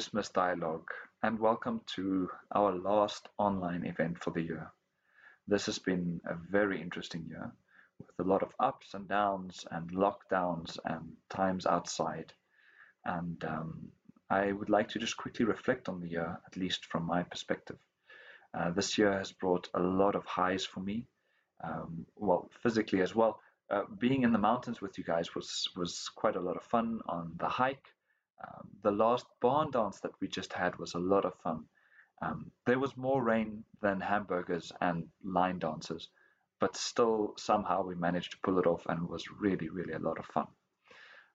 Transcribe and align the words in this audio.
Christmas 0.00 0.30
dialogue, 0.30 0.88
and 1.22 1.38
welcome 1.38 1.82
to 1.94 2.26
our 2.54 2.72
last 2.72 3.28
online 3.36 3.84
event 3.84 4.18
for 4.18 4.30
the 4.30 4.40
year. 4.40 4.72
This 5.46 5.66
has 5.66 5.78
been 5.78 6.22
a 6.24 6.34
very 6.50 6.80
interesting 6.80 7.26
year 7.28 7.52
with 7.98 8.26
a 8.26 8.26
lot 8.26 8.42
of 8.42 8.54
ups 8.58 8.94
and 8.94 9.06
downs 9.06 9.66
and 9.70 9.90
lockdowns 9.90 10.78
and 10.86 11.12
times 11.28 11.66
outside. 11.66 12.32
And 13.04 13.44
um, 13.44 13.88
I 14.30 14.52
would 14.52 14.70
like 14.70 14.88
to 14.88 14.98
just 14.98 15.18
quickly 15.18 15.44
reflect 15.44 15.86
on 15.86 16.00
the 16.00 16.08
year, 16.08 16.40
at 16.46 16.56
least 16.56 16.86
from 16.86 17.04
my 17.04 17.22
perspective. 17.22 17.76
Uh, 18.54 18.70
this 18.70 18.96
year 18.96 19.12
has 19.12 19.32
brought 19.32 19.68
a 19.74 19.80
lot 19.80 20.14
of 20.14 20.24
highs 20.24 20.64
for 20.64 20.80
me, 20.80 21.04
um, 21.62 22.06
well, 22.16 22.48
physically 22.62 23.02
as 23.02 23.14
well. 23.14 23.38
Uh, 23.68 23.82
being 23.98 24.22
in 24.22 24.32
the 24.32 24.38
mountains 24.38 24.80
with 24.80 24.96
you 24.96 25.04
guys 25.04 25.34
was 25.34 25.68
was 25.76 26.08
quite 26.16 26.36
a 26.36 26.40
lot 26.40 26.56
of 26.56 26.62
fun 26.62 27.00
on 27.06 27.32
the 27.38 27.48
hike. 27.48 27.84
Um, 28.42 28.68
the 28.82 28.90
last 28.90 29.26
barn 29.40 29.70
dance 29.70 30.00
that 30.00 30.12
we 30.20 30.28
just 30.28 30.52
had 30.52 30.78
was 30.78 30.94
a 30.94 30.98
lot 30.98 31.24
of 31.24 31.34
fun. 31.42 31.64
Um, 32.22 32.50
there 32.66 32.78
was 32.78 32.96
more 32.96 33.22
rain 33.22 33.64
than 33.80 34.00
hamburgers 34.00 34.72
and 34.80 35.08
line 35.24 35.58
dancers, 35.58 36.08
but 36.60 36.76
still 36.76 37.34
somehow 37.38 37.82
we 37.82 37.94
managed 37.94 38.32
to 38.32 38.38
pull 38.42 38.58
it 38.58 38.66
off 38.66 38.86
and 38.86 39.02
it 39.02 39.10
was 39.10 39.30
really, 39.30 39.68
really 39.68 39.94
a 39.94 39.98
lot 39.98 40.18
of 40.18 40.26
fun. 40.26 40.46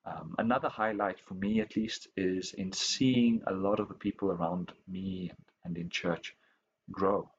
Um, 0.05 0.35
another 0.37 0.69
highlight 0.69 1.19
for 1.19 1.33
me, 1.33 1.61
at 1.61 1.75
least, 1.75 2.07
is 2.15 2.53
in 2.53 2.71
seeing 2.71 3.41
a 3.47 3.53
lot 3.53 3.79
of 3.79 3.87
the 3.87 3.95
people 3.95 4.31
around 4.31 4.71
me 4.87 5.31
and 5.63 5.77
in 5.77 5.89
church 5.89 6.35
grow, 6.91 7.31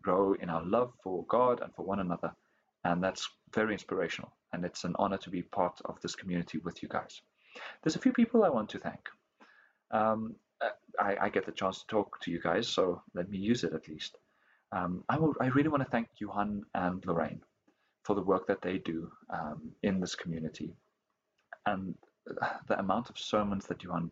grow 0.00 0.32
in 0.32 0.48
our 0.48 0.64
love 0.64 0.94
for 1.02 1.26
God 1.26 1.60
and 1.60 1.74
for 1.74 1.84
one 1.84 2.00
another. 2.00 2.32
And 2.84 3.04
that's 3.04 3.28
very 3.52 3.74
inspirational. 3.74 4.32
And 4.52 4.64
it's 4.64 4.84
an 4.84 4.96
honor 4.98 5.18
to 5.18 5.30
be 5.30 5.42
part 5.42 5.78
of 5.84 6.00
this 6.00 6.14
community 6.14 6.58
with 6.58 6.82
you 6.82 6.88
guys. 6.88 7.20
There's 7.82 7.96
a 7.96 8.00
few 8.00 8.12
people 8.12 8.44
I 8.44 8.48
want 8.48 8.70
to 8.70 8.78
thank. 8.78 9.08
Um, 9.90 10.36
I, 10.98 11.16
I, 11.22 11.28
get 11.28 11.46
the 11.46 11.52
chance 11.52 11.80
to 11.80 11.86
talk 11.86 12.20
to 12.22 12.30
you 12.30 12.40
guys, 12.40 12.66
so 12.66 13.02
let 13.14 13.28
me 13.28 13.38
use 13.38 13.62
it 13.62 13.74
at 13.74 13.88
least. 13.88 14.16
Um, 14.72 15.04
I, 15.08 15.18
will, 15.18 15.34
I 15.40 15.48
really 15.48 15.68
want 15.68 15.82
to 15.84 15.90
thank 15.90 16.08
Johan 16.18 16.62
and 16.74 17.04
Lorraine 17.06 17.42
for 18.04 18.14
the 18.14 18.22
work 18.22 18.46
that 18.48 18.62
they 18.62 18.78
do 18.78 19.10
um, 19.30 19.72
in 19.82 20.00
this 20.00 20.14
community. 20.14 20.74
And 21.66 21.94
the 22.68 22.78
amount 22.78 23.10
of 23.10 23.18
sermons 23.18 23.66
that 23.66 23.82
Johan 23.82 24.10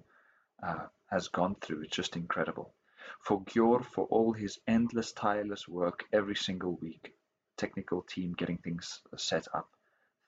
uh, 0.62 0.86
has 1.10 1.28
gone 1.28 1.56
through 1.60 1.82
is 1.82 1.90
just 1.90 2.16
incredible. 2.16 2.74
For 3.20 3.42
Gjor, 3.44 3.84
for 3.84 4.06
all 4.06 4.32
his 4.32 4.58
endless, 4.66 5.12
tireless 5.12 5.68
work 5.68 6.04
every 6.12 6.36
single 6.36 6.76
week, 6.80 7.14
technical 7.56 8.02
team 8.02 8.34
getting 8.36 8.58
things 8.58 9.00
set 9.16 9.46
up. 9.54 9.68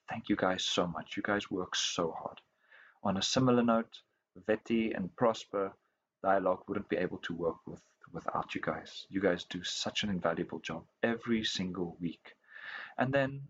Thank 0.09 0.29
you 0.29 0.37
guys 0.37 0.65
so 0.65 0.87
much. 0.87 1.17
You 1.17 1.23
guys 1.23 1.51
work 1.51 1.75
so 1.75 2.13
hard. 2.13 2.41
On 3.07 3.17
a 3.17 3.23
similar 3.23 3.63
note, 3.63 4.01
Vetty 4.49 4.93
and 4.93 5.15
Prosper 5.15 5.73
Dialogue 6.25 6.65
wouldn't 6.67 6.89
be 6.89 6.97
able 6.97 7.19
to 7.19 7.35
work 7.35 7.65
with 7.65 7.81
without 8.13 8.53
you 8.53 8.61
guys. 8.61 9.07
You 9.09 9.21
guys 9.21 9.45
do 9.45 9.63
such 9.63 10.03
an 10.03 10.11
invaluable 10.11 10.59
job 10.59 10.83
every 11.05 11.45
single 11.45 11.97
week. 12.01 12.35
And 12.99 13.15
then, 13.15 13.43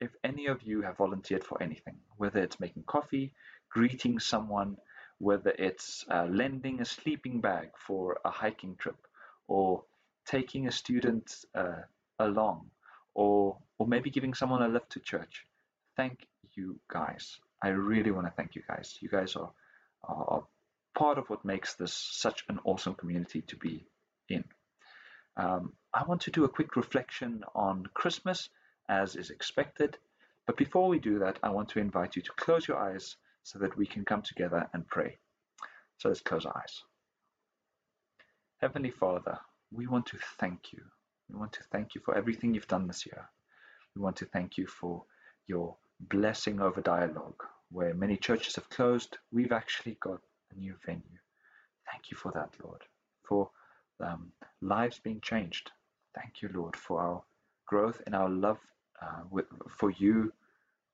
if 0.00 0.16
any 0.24 0.46
of 0.46 0.62
you 0.62 0.80
have 0.80 0.96
volunteered 0.96 1.44
for 1.44 1.62
anything, 1.62 1.98
whether 2.16 2.40
it's 2.40 2.58
making 2.58 2.84
coffee, 2.84 3.34
greeting 3.68 4.18
someone, 4.18 4.78
whether 5.18 5.50
it's 5.58 6.06
uh, 6.10 6.24
lending 6.30 6.80
a 6.80 6.86
sleeping 6.86 7.42
bag 7.42 7.68
for 7.76 8.18
a 8.24 8.30
hiking 8.30 8.76
trip, 8.76 9.06
or 9.46 9.84
taking 10.24 10.68
a 10.68 10.72
student 10.72 11.44
uh, 11.54 11.82
along, 12.18 12.70
or 13.12 13.58
or 13.76 13.86
maybe 13.86 14.08
giving 14.08 14.32
someone 14.32 14.62
a 14.62 14.68
lift 14.68 14.88
to 14.92 15.00
church, 15.00 15.46
thank 15.98 16.26
you 16.54 16.80
guys. 16.88 17.38
I 17.62 17.68
really 17.68 18.10
want 18.10 18.26
to 18.26 18.32
thank 18.32 18.54
you 18.54 18.62
guys. 18.66 18.98
You 19.00 19.08
guys 19.08 19.36
are, 19.36 19.50
are 20.04 20.44
part 20.96 21.18
of 21.18 21.28
what 21.30 21.44
makes 21.44 21.74
this 21.74 21.92
such 21.92 22.44
an 22.48 22.58
awesome 22.64 22.94
community 22.94 23.42
to 23.42 23.56
be 23.56 23.86
in. 24.28 24.44
Um, 25.36 25.72
I 25.94 26.04
want 26.04 26.22
to 26.22 26.30
do 26.30 26.44
a 26.44 26.48
quick 26.48 26.76
reflection 26.76 27.44
on 27.54 27.86
Christmas 27.94 28.48
as 28.88 29.16
is 29.16 29.30
expected. 29.30 29.96
But 30.46 30.56
before 30.56 30.88
we 30.88 30.98
do 30.98 31.20
that, 31.20 31.38
I 31.42 31.50
want 31.50 31.68
to 31.70 31.78
invite 31.78 32.16
you 32.16 32.22
to 32.22 32.32
close 32.36 32.66
your 32.66 32.78
eyes 32.78 33.16
so 33.44 33.58
that 33.60 33.76
we 33.76 33.86
can 33.86 34.04
come 34.04 34.22
together 34.22 34.68
and 34.72 34.86
pray. 34.86 35.18
So 35.98 36.08
let's 36.08 36.20
close 36.20 36.46
our 36.46 36.56
eyes. 36.56 36.82
Heavenly 38.60 38.90
Father, 38.90 39.38
we 39.72 39.86
want 39.86 40.06
to 40.06 40.18
thank 40.38 40.72
you. 40.72 40.82
We 41.30 41.38
want 41.38 41.52
to 41.54 41.62
thank 41.70 41.94
you 41.94 42.00
for 42.04 42.16
everything 42.16 42.54
you've 42.54 42.68
done 42.68 42.86
this 42.86 43.06
year. 43.06 43.28
We 43.94 44.02
want 44.02 44.16
to 44.16 44.26
thank 44.26 44.58
you 44.58 44.66
for 44.66 45.04
your 45.46 45.76
blessing 46.00 46.60
over 46.60 46.80
dialogue. 46.80 47.42
Where 47.72 47.94
many 47.94 48.16
churches 48.16 48.56
have 48.56 48.68
closed, 48.68 49.18
we've 49.32 49.52
actually 49.52 49.96
got 50.00 50.20
a 50.54 50.58
new 50.58 50.74
venue. 50.84 51.18
Thank 51.90 52.10
you 52.10 52.16
for 52.16 52.30
that, 52.32 52.50
Lord, 52.62 52.82
for 53.24 53.50
um, 54.00 54.32
lives 54.60 55.00
being 55.02 55.20
changed. 55.20 55.70
Thank 56.14 56.42
you, 56.42 56.50
Lord, 56.52 56.76
for 56.76 57.00
our 57.00 57.22
growth 57.66 58.02
in 58.06 58.14
our 58.14 58.28
love 58.28 58.58
uh, 59.00 59.22
with, 59.30 59.46
for 59.68 59.90
you 59.90 60.32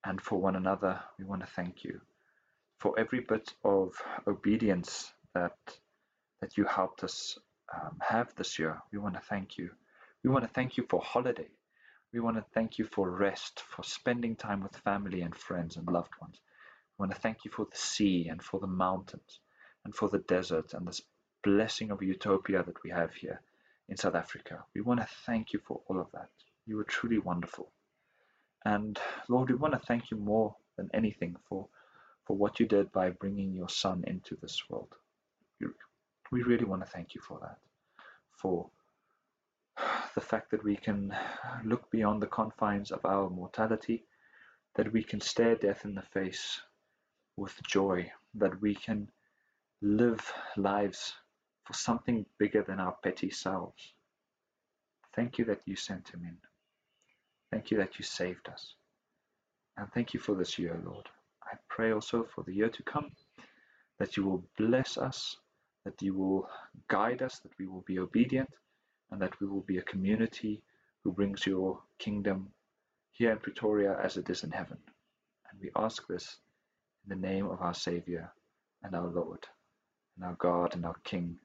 and 0.04 0.20
for 0.20 0.40
one 0.40 0.56
another. 0.56 1.00
We 1.18 1.24
want 1.24 1.40
to 1.42 1.48
thank 1.48 1.84
you 1.84 2.00
for 2.78 2.98
every 2.98 3.20
bit 3.20 3.52
of 3.64 3.94
obedience 4.26 5.12
that 5.34 5.56
that 6.40 6.56
you 6.56 6.64
helped 6.64 7.02
us 7.02 7.36
um, 7.74 7.98
have 8.00 8.32
this 8.36 8.58
year. 8.58 8.80
We 8.92 8.98
want 8.98 9.14
to 9.14 9.20
thank 9.20 9.58
you. 9.58 9.70
We 10.22 10.30
want 10.30 10.44
to 10.44 10.52
thank 10.54 10.76
you 10.76 10.84
for 10.88 11.00
holiday. 11.00 11.48
We 12.12 12.20
want 12.20 12.36
to 12.36 12.44
thank 12.54 12.78
you 12.78 12.86
for 12.86 13.10
rest, 13.10 13.62
for 13.68 13.82
spending 13.82 14.36
time 14.36 14.62
with 14.62 14.76
family 14.76 15.22
and 15.22 15.34
friends 15.34 15.76
and 15.76 15.86
loved 15.88 16.12
ones. 16.20 16.40
We 16.98 17.04
want 17.04 17.14
to 17.14 17.20
thank 17.20 17.44
you 17.44 17.50
for 17.52 17.64
the 17.64 17.76
sea 17.76 18.28
and 18.28 18.42
for 18.42 18.58
the 18.58 18.66
mountains 18.66 19.40
and 19.84 19.94
for 19.94 20.08
the 20.08 20.18
desert 20.18 20.74
and 20.74 20.86
this 20.86 21.02
blessing 21.44 21.92
of 21.92 22.02
utopia 22.02 22.64
that 22.64 22.82
we 22.82 22.90
have 22.90 23.14
here 23.14 23.40
in 23.88 23.96
South 23.96 24.16
Africa. 24.16 24.64
We 24.74 24.80
want 24.80 25.00
to 25.00 25.08
thank 25.24 25.52
you 25.52 25.60
for 25.64 25.80
all 25.86 26.00
of 26.00 26.10
that. 26.12 26.28
You 26.66 26.78
are 26.80 26.84
truly 26.84 27.18
wonderful. 27.18 27.70
And 28.64 28.98
Lord, 29.28 29.48
we 29.48 29.56
want 29.56 29.74
to 29.74 29.86
thank 29.86 30.10
you 30.10 30.16
more 30.16 30.56
than 30.76 30.90
anything 30.92 31.36
for, 31.48 31.68
for 32.26 32.36
what 32.36 32.58
you 32.58 32.66
did 32.66 32.90
by 32.90 33.10
bringing 33.10 33.52
your 33.52 33.68
son 33.68 34.02
into 34.06 34.36
this 34.42 34.64
world. 34.68 34.92
We 36.30 36.42
really 36.42 36.64
want 36.64 36.84
to 36.84 36.90
thank 36.90 37.14
you 37.14 37.20
for 37.20 37.38
that, 37.40 37.58
for 38.32 38.68
the 40.14 40.20
fact 40.20 40.50
that 40.50 40.64
we 40.64 40.76
can 40.76 41.16
look 41.64 41.90
beyond 41.90 42.20
the 42.20 42.26
confines 42.26 42.90
of 42.90 43.04
our 43.06 43.30
mortality, 43.30 44.04
that 44.74 44.92
we 44.92 45.02
can 45.02 45.20
stare 45.20 45.54
death 45.54 45.84
in 45.84 45.94
the 45.94 46.02
face 46.02 46.60
with 47.38 47.62
joy, 47.62 48.10
that 48.34 48.60
we 48.60 48.74
can 48.74 49.08
live 49.80 50.32
lives 50.56 51.14
for 51.64 51.72
something 51.72 52.26
bigger 52.38 52.62
than 52.62 52.80
our 52.80 52.96
petty 53.02 53.30
selves. 53.30 53.94
Thank 55.14 55.38
you 55.38 55.44
that 55.46 55.60
you 55.64 55.76
sent 55.76 56.08
him 56.08 56.22
in. 56.24 56.36
Thank 57.50 57.70
you 57.70 57.78
that 57.78 57.98
you 57.98 58.04
saved 58.04 58.48
us. 58.48 58.74
And 59.76 59.86
thank 59.92 60.12
you 60.12 60.20
for 60.20 60.34
this 60.34 60.58
year, 60.58 60.80
Lord. 60.84 61.06
I 61.44 61.56
pray 61.68 61.92
also 61.92 62.26
for 62.34 62.42
the 62.44 62.52
year 62.54 62.68
to 62.68 62.82
come 62.82 63.10
that 63.98 64.16
you 64.16 64.24
will 64.24 64.44
bless 64.58 64.98
us, 64.98 65.36
that 65.84 66.00
you 66.02 66.14
will 66.14 66.48
guide 66.88 67.22
us, 67.22 67.38
that 67.40 67.52
we 67.58 67.66
will 67.66 67.84
be 67.86 67.98
obedient, 67.98 68.50
and 69.10 69.20
that 69.22 69.40
we 69.40 69.46
will 69.46 69.62
be 69.62 69.78
a 69.78 69.82
community 69.82 70.62
who 71.02 71.12
brings 71.12 71.46
your 71.46 71.80
kingdom 71.98 72.48
here 73.12 73.32
in 73.32 73.38
Pretoria 73.38 73.98
as 74.02 74.16
it 74.16 74.28
is 74.28 74.44
in 74.44 74.50
heaven. 74.50 74.78
And 75.50 75.60
we 75.60 75.70
ask 75.76 76.06
this 76.06 76.36
the 77.08 77.16
name 77.16 77.46
of 77.46 77.60
our 77.62 77.74
Savior 77.74 78.32
and 78.82 78.94
our 78.94 79.08
Lord, 79.08 79.46
and 80.16 80.24
our 80.24 80.34
God 80.34 80.74
and 80.74 80.84
our 80.84 80.96
King, 81.04 81.38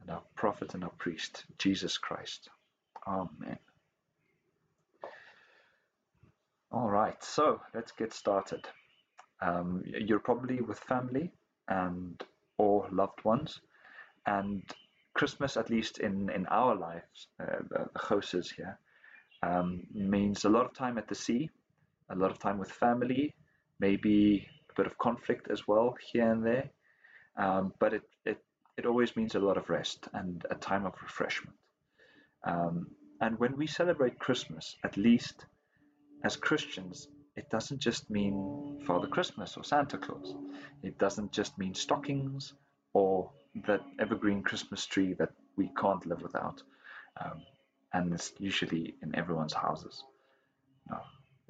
and 0.00 0.10
our 0.10 0.22
prophet 0.34 0.74
and 0.74 0.84
our 0.84 0.92
priest, 0.98 1.44
Jesus 1.58 1.98
Christ. 1.98 2.48
Amen. 3.06 3.58
All 6.72 6.88
right, 6.88 7.22
so 7.22 7.60
let's 7.74 7.92
get 7.92 8.12
started. 8.12 8.66
Um, 9.42 9.82
you're 9.84 10.20
probably 10.20 10.60
with 10.60 10.78
family 10.78 11.32
and 11.68 12.22
or 12.58 12.86
loved 12.92 13.24
ones, 13.24 13.60
and 14.26 14.62
Christmas, 15.14 15.56
at 15.56 15.70
least 15.70 15.98
in, 15.98 16.30
in 16.30 16.46
our 16.46 16.74
lives, 16.76 17.26
uh, 17.42 17.56
the 17.68 17.88
Goses 18.08 18.50
here, 18.50 18.78
um, 19.42 19.82
means 19.92 20.44
a 20.44 20.48
lot 20.48 20.66
of 20.66 20.74
time 20.74 20.98
at 20.98 21.08
the 21.08 21.14
sea, 21.14 21.50
a 22.10 22.14
lot 22.14 22.30
of 22.30 22.38
time 22.38 22.58
with 22.58 22.70
family, 22.70 23.34
maybe 23.80 24.46
a 24.70 24.82
bit 24.82 24.86
of 24.86 24.98
conflict 24.98 25.48
as 25.50 25.66
well 25.66 25.94
here 26.12 26.30
and 26.30 26.44
there. 26.44 26.70
Um, 27.36 27.72
but 27.78 27.94
it, 27.94 28.02
it, 28.24 28.38
it 28.76 28.86
always 28.86 29.16
means 29.16 29.34
a 29.34 29.40
lot 29.40 29.56
of 29.56 29.68
rest 29.70 30.08
and 30.12 30.44
a 30.50 30.54
time 30.54 30.86
of 30.86 30.94
refreshment. 31.02 31.56
Um, 32.44 32.88
and 33.20 33.38
when 33.38 33.56
we 33.56 33.66
celebrate 33.66 34.18
Christmas, 34.18 34.76
at 34.84 34.96
least 34.96 35.44
as 36.24 36.36
Christians, 36.36 37.08
it 37.36 37.48
doesn't 37.50 37.78
just 37.78 38.10
mean 38.10 38.82
Father 38.86 39.06
Christmas 39.06 39.56
or 39.56 39.64
Santa 39.64 39.98
Claus. 39.98 40.34
It 40.82 40.98
doesn't 40.98 41.32
just 41.32 41.56
mean 41.58 41.74
stockings 41.74 42.54
or 42.92 43.30
that 43.66 43.80
evergreen 43.98 44.42
Christmas 44.42 44.86
tree 44.86 45.14
that 45.14 45.30
we 45.56 45.70
can't 45.78 46.04
live 46.06 46.22
without. 46.22 46.62
Um, 47.22 47.42
and 47.92 48.12
it's 48.12 48.32
usually 48.38 48.94
in 49.02 49.14
everyone's 49.14 49.52
houses. 49.52 50.02
No. 50.88 50.98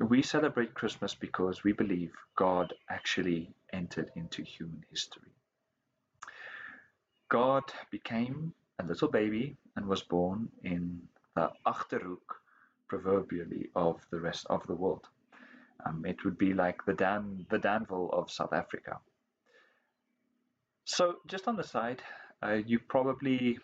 We 0.01 0.23
celebrate 0.23 0.73
Christmas 0.73 1.15
because 1.15 1.63
we 1.63 1.73
believe 1.73 2.13
God 2.35 2.73
actually 2.89 3.53
entered 3.71 4.11
into 4.17 4.43
human 4.43 4.83
history. 4.89 5.31
God 7.29 7.65
became 7.91 8.55
a 8.79 8.85
little 8.85 9.09
baby 9.09 9.59
and 9.77 9.87
was 9.87 10.03
born 10.03 10.49
in 10.65 11.03
the 11.37 11.51
Achterhoek, 11.67 12.35
proverbially, 12.89 13.69
of 13.77 14.01
the 14.11 14.19
rest 14.19 14.47
of 14.49 14.67
the 14.67 14.75
world. 14.75 15.07
Um, 15.85 16.05
it 16.07 16.25
would 16.25 16.39
be 16.39 16.55
like 16.55 16.85
the 16.87 16.95
Dan, 16.95 17.47
the 17.51 17.59
Danville 17.59 18.09
of 18.13 18.31
South 18.31 18.55
Africa. 18.55 18.99
So, 20.87 21.17
just 21.27 21.47
on 21.47 21.57
the 21.57 21.63
side, 21.63 22.03
uh, 22.43 22.59
you 22.67 22.79
probably 22.79 23.59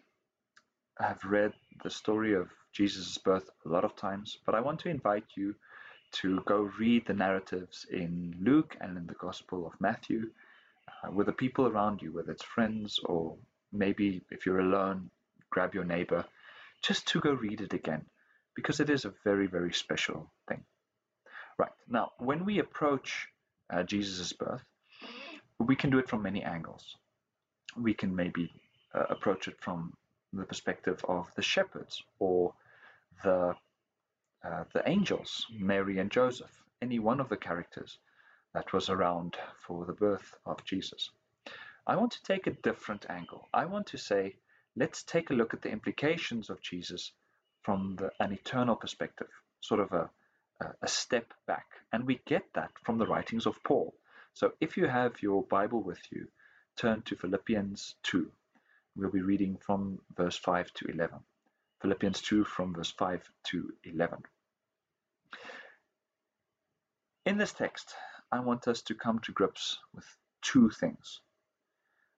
have 0.99 1.25
read 1.25 1.53
the 1.83 1.91
story 1.91 2.35
of 2.35 2.49
Jesus' 2.73 3.17
birth 3.19 3.49
a 3.65 3.69
lot 3.71 3.85
of 3.85 3.97
times, 3.97 4.39
but 4.45 4.55
I 4.55 4.61
want 4.61 4.81
to 4.81 4.91
invite 4.91 5.25
you 5.35 5.55
to 6.13 6.41
go 6.47 6.71
read 6.79 7.07
the 7.07 7.15
narratives 7.15 7.87
in 7.91 8.35
Luke 8.41 8.77
and 8.81 8.97
in 8.97 9.07
the 9.07 9.15
Gospel 9.15 9.67
of 9.67 9.81
Matthew 9.81 10.31
uh, 10.89 11.11
with 11.11 11.27
the 11.27 11.33
people 11.33 11.67
around 11.67 12.03
you, 12.03 12.13
whether 12.13 12.33
it's 12.33 12.45
friends 12.45 12.99
or 13.05 13.37
maybe 13.73 14.23
if 14.31 14.47
you're 14.47 14.61
alone, 14.61 15.11
grab 15.51 15.75
your 15.75 15.85
neighbor 15.85 16.25
just 16.83 17.07
to 17.09 17.21
go 17.21 17.33
read 17.33 17.61
it 17.61 17.73
again 17.73 18.05
because 18.55 18.81
it 18.81 18.91
is 18.91 19.05
a 19.05 19.15
very, 19.25 19.47
very 19.47 19.73
special 19.73 20.31
thing. 20.49 20.65
Right, 21.59 21.73
now, 21.89 22.13
when 22.19 22.45
we 22.45 22.59
approach 22.59 23.29
uh, 23.71 23.83
Jesus' 23.83 24.33
birth, 24.33 24.65
we 25.59 25.77
can 25.77 25.91
do 25.91 25.99
it 25.99 26.09
from 26.09 26.23
many 26.23 26.43
angles. 26.43 26.97
We 27.77 27.95
can 27.95 28.15
maybe 28.15 28.51
uh, 28.95 29.05
approach 29.11 29.49
it 29.49 29.57
from 29.61 29.93
the 30.33 30.45
perspective 30.45 31.05
of 31.09 31.29
the 31.35 31.43
shepherds 31.43 32.03
or 32.19 32.53
the 33.25 33.55
uh, 34.47 34.65
the 34.73 34.89
angels, 34.89 35.47
Mary 35.51 35.99
and 35.99 36.11
Joseph, 36.11 36.63
any 36.81 37.01
one 37.01 37.19
of 37.21 37.29
the 37.29 37.37
characters 37.37 37.99
that 38.55 38.73
was 38.73 38.89
around 38.89 39.37
for 39.67 39.85
the 39.85 39.93
birth 39.93 40.37
of 40.47 40.65
Jesus. 40.65 41.11
I 41.87 41.97
want 41.97 42.13
to 42.13 42.23
take 42.23 42.47
a 42.47 42.53
different 42.63 43.07
angle. 43.11 43.49
I 43.53 43.65
want 43.65 43.89
to 43.89 43.99
say, 43.99 44.37
let's 44.77 45.03
take 45.03 45.31
a 45.31 45.35
look 45.35 45.53
at 45.53 45.63
the 45.63 45.71
implications 45.71 46.49
of 46.49 46.61
Jesus 46.61 47.13
from 47.63 47.97
the, 47.97 48.13
an 48.21 48.33
eternal 48.33 48.77
perspective, 48.77 49.31
sort 49.61 49.81
of 49.81 49.93
a, 49.93 50.11
a 50.81 50.89
step 50.89 51.35
back. 51.47 51.67
And 51.93 52.07
we 52.07 52.21
get 52.25 52.45
that 52.55 52.71
from 52.85 52.99
the 52.99 53.07
writings 53.07 53.47
of 53.47 53.63
Paul. 53.65 53.95
So 54.33 54.53
if 54.61 54.77
you 54.77 54.87
have 54.87 55.23
your 55.23 55.43
Bible 55.43 55.83
with 55.83 56.01
you, 56.13 56.29
turn 56.77 57.03
to 57.03 57.17
Philippians 57.17 57.97
2. 58.05 58.31
We'll 58.95 59.11
be 59.11 59.23
reading 59.23 59.57
from 59.57 59.99
verse 60.17 60.37
5 60.37 60.73
to 60.75 60.87
11. 60.87 61.19
Philippians 61.83 62.21
2 62.23 62.45
from 62.45 62.75
verse 62.75 62.93
5 62.93 63.29
to 63.45 63.73
11. 63.85 64.23
In 67.27 67.39
this 67.39 67.53
text, 67.53 67.93
I 68.31 68.39
want 68.39 68.69
us 68.69 68.83
to 68.83 68.95
come 68.95 69.19
to 69.25 69.33
grips 69.33 69.81
with 69.93 70.05
two 70.43 70.71
things. 70.71 71.21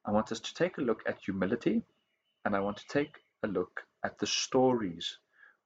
I 0.04 0.10
want 0.10 0.30
us 0.32 0.40
to 0.40 0.54
take 0.54 0.76
a 0.76 0.82
look 0.82 1.02
at 1.06 1.24
humility, 1.24 1.82
and 2.44 2.54
I 2.54 2.60
want 2.60 2.76
to 2.76 2.88
take 2.88 3.16
a 3.42 3.48
look 3.48 3.80
at 4.04 4.18
the 4.18 4.26
stories 4.26 5.16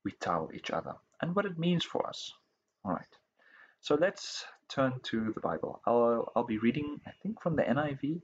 we 0.04 0.12
tell 0.12 0.48
each 0.54 0.70
other 0.70 0.94
and 1.20 1.34
what 1.34 1.44
it 1.44 1.58
means 1.58 1.84
for 1.84 2.06
us. 2.06 2.32
All 2.84 2.92
right. 2.92 3.18
So 3.80 3.96
let's 3.96 4.44
turn 4.68 5.00
to 5.06 5.32
the 5.32 5.40
Bible. 5.40 5.82
I'll, 5.86 6.30
I'll 6.36 6.44
be 6.44 6.58
reading, 6.58 7.00
I 7.04 7.10
think, 7.20 7.42
from 7.42 7.56
the 7.56 7.64
NIV, 7.64 8.22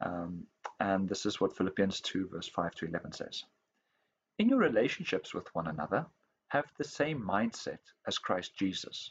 um, 0.00 0.46
and 0.80 1.06
this 1.06 1.26
is 1.26 1.38
what 1.38 1.54
Philippians 1.54 2.00
2, 2.00 2.30
verse 2.32 2.48
5 2.48 2.74
to 2.76 2.86
11 2.86 3.12
says. 3.12 3.44
In 4.38 4.48
your 4.48 4.58
relationships 4.58 5.34
with 5.34 5.54
one 5.54 5.66
another, 5.66 6.06
have 6.48 6.64
the 6.78 6.84
same 6.84 7.20
mindset 7.20 7.80
as 8.06 8.16
Christ 8.16 8.56
Jesus, 8.56 9.10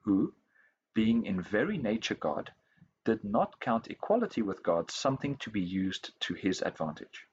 who, 0.00 0.32
being 0.96 1.26
in 1.26 1.42
very 1.42 1.76
nature 1.76 2.14
God, 2.14 2.50
did 3.04 3.22
not 3.22 3.60
count 3.60 3.88
equality 3.88 4.40
with 4.40 4.62
God 4.62 4.90
something 4.90 5.36
to 5.36 5.50
be 5.50 5.60
used 5.60 6.18
to 6.20 6.32
his 6.32 6.62
advantage. 6.62 7.26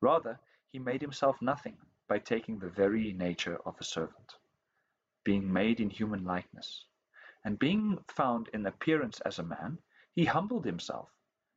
Rather, 0.00 0.40
he 0.72 0.78
made 0.78 1.02
himself 1.02 1.36
nothing 1.42 1.76
by 2.08 2.18
taking 2.18 2.58
the 2.58 2.70
very 2.70 3.12
nature 3.12 3.58
of 3.66 3.76
a 3.78 3.84
servant, 3.84 4.36
being 5.22 5.52
made 5.52 5.80
in 5.80 5.90
human 5.90 6.24
likeness. 6.24 6.86
And 7.44 7.58
being 7.58 7.98
found 8.08 8.48
in 8.54 8.64
appearance 8.64 9.20
as 9.20 9.38
a 9.38 9.42
man, 9.42 9.78
he 10.14 10.24
humbled 10.24 10.64
himself 10.64 11.10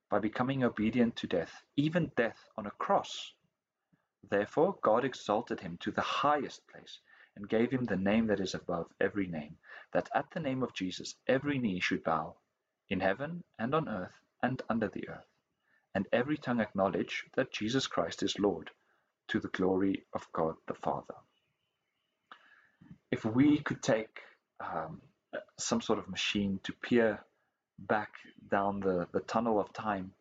by 0.10 0.20
becoming 0.20 0.66
obedient 0.66 1.16
to 1.16 1.28
death, 1.28 1.64
even 1.78 2.12
death 2.18 2.50
on 2.58 2.66
a 2.66 2.72
cross. 2.72 3.32
Therefore 4.30 4.78
God 4.82 5.06
exalted 5.06 5.62
him 5.62 5.78
to 5.78 5.92
the 5.92 6.02
highest 6.02 6.68
place 6.68 7.00
and 7.38 7.48
gave 7.48 7.72
him 7.72 7.86
the 7.86 7.96
name 7.96 8.28
that 8.28 8.40
is 8.40 8.56
above 8.56 8.88
every 9.00 9.28
name, 9.28 9.56
that 9.94 10.10
at 10.16 10.26
the 10.34 10.40
name 10.40 10.64
of 10.64 10.74
Jesus 10.74 11.16
every 11.28 11.60
knee 11.60 11.80
should 11.80 12.04
bow 12.04 12.36
in 12.90 13.00
heaven 13.00 13.44
and 13.60 13.76
on 13.76 13.88
earth 13.88 14.16
and 14.42 14.62
under 14.70 14.90
the 14.90 15.08
earth, 15.10 15.30
and 15.96 16.08
every 16.12 16.38
tongue 16.38 16.60
acknowledge 16.62 17.26
that 17.36 17.54
Jesus 17.54 17.88
Christ 17.88 18.24
is 18.24 18.40
Lord, 18.40 18.72
to 19.30 19.40
the 19.40 19.50
glory 19.50 20.04
of 20.14 20.28
God 20.34 20.56
the 20.68 20.74
Father. 20.74 21.16
If 23.12 23.24
we 23.24 23.60
could 23.60 23.84
take 23.84 24.20
um, 24.60 25.02
some 25.60 25.82
sort 25.82 26.00
of 26.00 26.10
machine 26.10 26.60
to 26.64 26.74
peer 26.74 27.24
back 27.80 28.10
down 28.50 28.80
the, 28.80 29.08
the 29.14 29.22
tunnel 29.22 29.60
of 29.60 29.72
time 29.74 30.12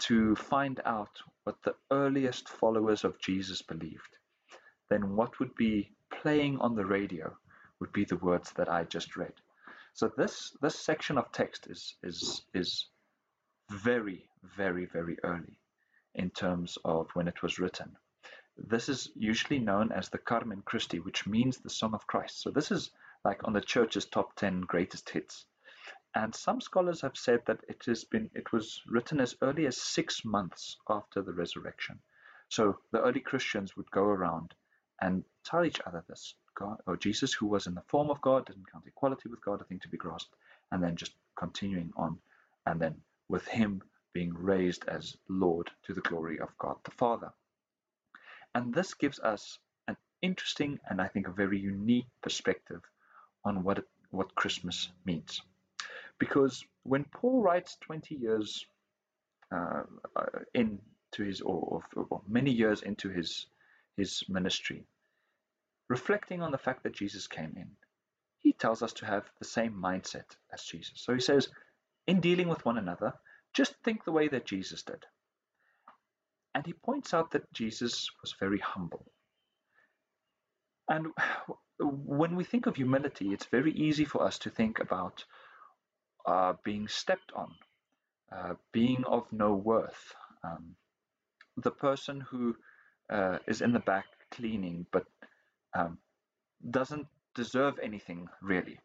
to 0.00 0.36
find 0.36 0.80
out 0.84 1.10
what 1.44 1.56
the 1.64 1.74
earliest 1.90 2.48
followers 2.48 3.04
of 3.04 3.18
Jesus 3.20 3.62
believed, 3.62 4.18
then 4.90 5.16
what 5.16 5.38
would 5.40 5.54
be 5.56 5.95
playing 6.10 6.58
on 6.60 6.74
the 6.74 6.86
radio 6.86 7.36
would 7.80 7.92
be 7.92 8.04
the 8.04 8.16
words 8.16 8.52
that 8.52 8.68
I 8.68 8.84
just 8.84 9.16
read. 9.16 9.34
So 9.92 10.12
this 10.16 10.56
this 10.60 10.78
section 10.78 11.18
of 11.18 11.32
text 11.32 11.66
is 11.68 11.96
is 12.02 12.42
is 12.52 12.86
very 13.70 14.28
very 14.56 14.86
very 14.86 15.16
early 15.24 15.58
in 16.14 16.30
terms 16.30 16.78
of 16.84 17.10
when 17.14 17.28
it 17.28 17.42
was 17.42 17.58
written. 17.58 17.96
This 18.56 18.88
is 18.88 19.10
usually 19.14 19.58
known 19.58 19.92
as 19.92 20.08
the 20.08 20.18
Carmen 20.18 20.62
Christi, 20.62 20.98
which 21.00 21.26
means 21.26 21.58
the 21.58 21.70
Song 21.70 21.92
of 21.94 22.06
Christ. 22.06 22.40
So 22.40 22.50
this 22.50 22.70
is 22.70 22.90
like 23.24 23.44
on 23.44 23.52
the 23.52 23.60
church's 23.60 24.06
top 24.06 24.34
10 24.36 24.62
greatest 24.62 25.10
hits. 25.10 25.44
And 26.14 26.34
some 26.34 26.60
scholars 26.60 27.02
have 27.02 27.16
said 27.16 27.44
that 27.46 27.60
it 27.68 27.84
has 27.84 28.04
been 28.04 28.30
it 28.34 28.52
was 28.52 28.82
written 28.86 29.20
as 29.20 29.36
early 29.42 29.66
as 29.66 29.76
6 29.76 30.24
months 30.24 30.78
after 30.88 31.20
the 31.20 31.34
resurrection. 31.34 32.00
So 32.48 32.78
the 32.92 33.02
early 33.02 33.20
Christians 33.20 33.76
would 33.76 33.90
go 33.90 34.04
around 34.04 34.54
and 35.00 35.24
tell 35.44 35.64
each 35.64 35.80
other 35.86 36.04
this. 36.08 36.34
God 36.54 36.80
or 36.86 36.96
Jesus, 36.96 37.34
who 37.34 37.46
was 37.46 37.66
in 37.66 37.74
the 37.74 37.82
form 37.86 38.10
of 38.10 38.20
God, 38.22 38.46
didn't 38.46 38.70
count 38.72 38.84
equality 38.86 39.28
with 39.28 39.44
God 39.44 39.60
a 39.60 39.64
thing 39.64 39.78
to 39.80 39.88
be 39.88 39.98
grasped, 39.98 40.34
and 40.72 40.82
then 40.82 40.96
just 40.96 41.12
continuing 41.36 41.92
on, 41.96 42.18
and 42.64 42.80
then 42.80 42.96
with 43.28 43.46
him 43.46 43.82
being 44.12 44.32
raised 44.32 44.88
as 44.88 45.16
Lord 45.28 45.70
to 45.84 45.92
the 45.92 46.00
glory 46.00 46.40
of 46.40 46.56
God 46.58 46.76
the 46.84 46.90
Father. 46.90 47.30
And 48.54 48.72
this 48.72 48.94
gives 48.94 49.20
us 49.20 49.58
an 49.86 49.96
interesting 50.22 50.80
and 50.88 51.02
I 51.02 51.08
think 51.08 51.28
a 51.28 51.32
very 51.32 51.58
unique 51.58 52.06
perspective 52.22 52.80
on 53.44 53.62
what 53.62 53.78
it, 53.78 53.88
what 54.10 54.34
Christmas 54.34 54.88
means. 55.04 55.42
Because 56.18 56.64
when 56.84 57.04
Paul 57.04 57.42
writes 57.42 57.76
20 57.82 58.14
years 58.14 58.64
uh, 59.52 59.82
uh 60.16 60.24
into 60.54 61.22
his, 61.22 61.42
or, 61.42 61.82
or, 61.94 62.22
many 62.26 62.50
years 62.50 62.80
into 62.82 63.10
his 63.10 63.46
his 63.96 64.24
ministry, 64.28 64.84
reflecting 65.88 66.42
on 66.42 66.50
the 66.50 66.58
fact 66.58 66.82
that 66.82 66.94
Jesus 66.94 67.26
came 67.26 67.54
in, 67.56 67.70
he 68.40 68.52
tells 68.52 68.82
us 68.82 68.92
to 68.94 69.06
have 69.06 69.24
the 69.38 69.44
same 69.44 69.72
mindset 69.72 70.24
as 70.52 70.62
Jesus. 70.62 70.94
So 70.96 71.14
he 71.14 71.20
says, 71.20 71.48
in 72.06 72.20
dealing 72.20 72.48
with 72.48 72.64
one 72.64 72.78
another, 72.78 73.12
just 73.54 73.74
think 73.84 74.04
the 74.04 74.12
way 74.12 74.28
that 74.28 74.46
Jesus 74.46 74.82
did. 74.82 75.04
And 76.54 76.64
he 76.64 76.72
points 76.72 77.12
out 77.12 77.32
that 77.32 77.52
Jesus 77.52 78.08
was 78.22 78.34
very 78.38 78.58
humble. 78.58 79.04
And 80.88 81.08
when 81.78 82.36
we 82.36 82.44
think 82.44 82.66
of 82.66 82.76
humility, 82.76 83.28
it's 83.32 83.46
very 83.46 83.72
easy 83.72 84.04
for 84.04 84.22
us 84.22 84.38
to 84.40 84.50
think 84.50 84.78
about 84.78 85.24
uh, 86.26 86.54
being 86.64 86.88
stepped 86.88 87.32
on, 87.34 87.50
uh, 88.34 88.54
being 88.72 89.04
of 89.06 89.24
no 89.32 89.54
worth, 89.54 90.14
um, 90.44 90.76
the 91.56 91.70
person 91.70 92.20
who 92.20 92.54
uh, 93.10 93.38
is 93.46 93.60
in 93.60 93.72
the 93.72 93.80
back 93.80 94.06
cleaning 94.30 94.86
but 94.92 95.04
um, 95.76 95.98
doesn't 96.70 97.06
deserve 97.34 97.78
anything 97.82 98.28
really. 98.42 98.78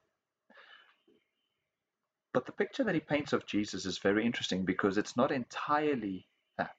But 2.33 2.45
the 2.45 2.51
picture 2.51 2.83
that 2.83 2.95
he 2.95 3.01
paints 3.01 3.33
of 3.33 3.45
Jesus 3.45 3.85
is 3.85 3.97
very 3.97 4.25
interesting 4.25 4.65
because 4.65 4.97
it's 4.97 5.17
not 5.17 5.31
entirely 5.31 6.27
that. 6.57 6.71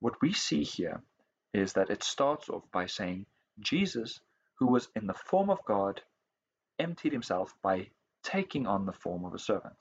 What 0.00 0.20
we 0.22 0.32
see 0.32 0.62
here 0.62 1.02
is 1.52 1.74
that 1.74 1.90
it 1.90 2.02
starts 2.02 2.48
off 2.48 2.64
by 2.72 2.86
saying 2.86 3.26
Jesus, 3.60 4.20
who 4.58 4.66
was 4.66 4.88
in 4.96 5.06
the 5.06 5.14
form 5.14 5.50
of 5.50 5.64
God, 5.66 6.00
emptied 6.78 7.12
himself 7.12 7.54
by 7.62 7.88
taking 8.22 8.66
on 8.66 8.86
the 8.86 8.92
form 8.92 9.24
of 9.24 9.34
a 9.34 9.38
servant. 9.38 9.76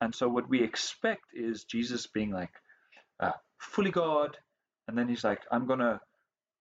And 0.00 0.14
so 0.14 0.28
what 0.28 0.48
we 0.48 0.62
expect 0.62 1.26
is 1.34 1.64
Jesus 1.64 2.06
being 2.06 2.30
like 2.30 2.52
uh, 3.20 3.32
fully 3.58 3.90
God, 3.90 4.36
and 4.88 4.98
then 4.98 5.08
he's 5.08 5.24
like, 5.24 5.40
I'm 5.50 5.66
going 5.66 5.78
to 5.78 6.00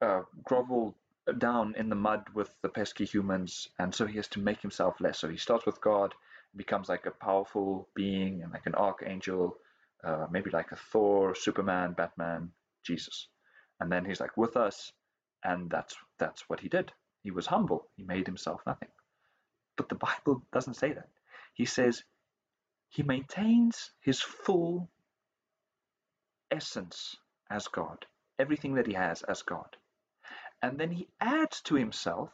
uh, 0.01 0.21
grovel 0.43 0.95
down 1.37 1.75
in 1.77 1.89
the 1.89 1.95
mud 1.95 2.25
with 2.33 2.55
the 2.61 2.69
pesky 2.69 3.05
humans, 3.05 3.67
and 3.79 3.93
so 3.93 4.05
he 4.05 4.17
has 4.17 4.27
to 4.29 4.39
make 4.39 4.61
himself 4.61 4.95
less. 4.99 5.19
So 5.19 5.29
he 5.29 5.37
starts 5.37 5.65
with 5.65 5.81
God, 5.81 6.13
becomes 6.55 6.89
like 6.89 7.05
a 7.05 7.11
powerful 7.11 7.87
being 7.95 8.41
and 8.41 8.51
like 8.51 8.65
an 8.65 8.75
archangel, 8.75 9.57
uh, 10.03 10.27
maybe 10.31 10.49
like 10.49 10.71
a 10.71 10.75
Thor, 10.75 11.35
Superman, 11.35 11.93
Batman, 11.93 12.51
Jesus. 12.83 13.27
And 13.79 13.91
then 13.91 14.05
he's 14.05 14.19
like, 14.19 14.35
with 14.37 14.57
us. 14.57 14.91
And 15.43 15.69
that's 15.69 15.95
that's 16.17 16.49
what 16.49 16.59
he 16.59 16.67
did. 16.67 16.91
He 17.23 17.31
was 17.31 17.45
humble. 17.45 17.87
He 17.95 18.03
made 18.03 18.25
himself 18.27 18.61
nothing. 18.65 18.89
But 19.77 19.87
the 19.87 19.95
Bible 19.95 20.43
doesn't 20.51 20.73
say 20.75 20.91
that. 20.93 21.07
He 21.53 21.65
says 21.65 22.03
he 22.89 23.03
maintains 23.03 23.91
his 24.01 24.19
full 24.19 24.89
essence 26.51 27.15
as 27.49 27.67
God, 27.67 28.05
everything 28.37 28.75
that 28.75 28.87
he 28.87 28.93
has 28.93 29.21
as 29.23 29.43
God. 29.43 29.77
And 30.61 30.77
then 30.77 30.91
he 30.91 31.07
adds 31.19 31.61
to 31.61 31.75
himself 31.75 32.29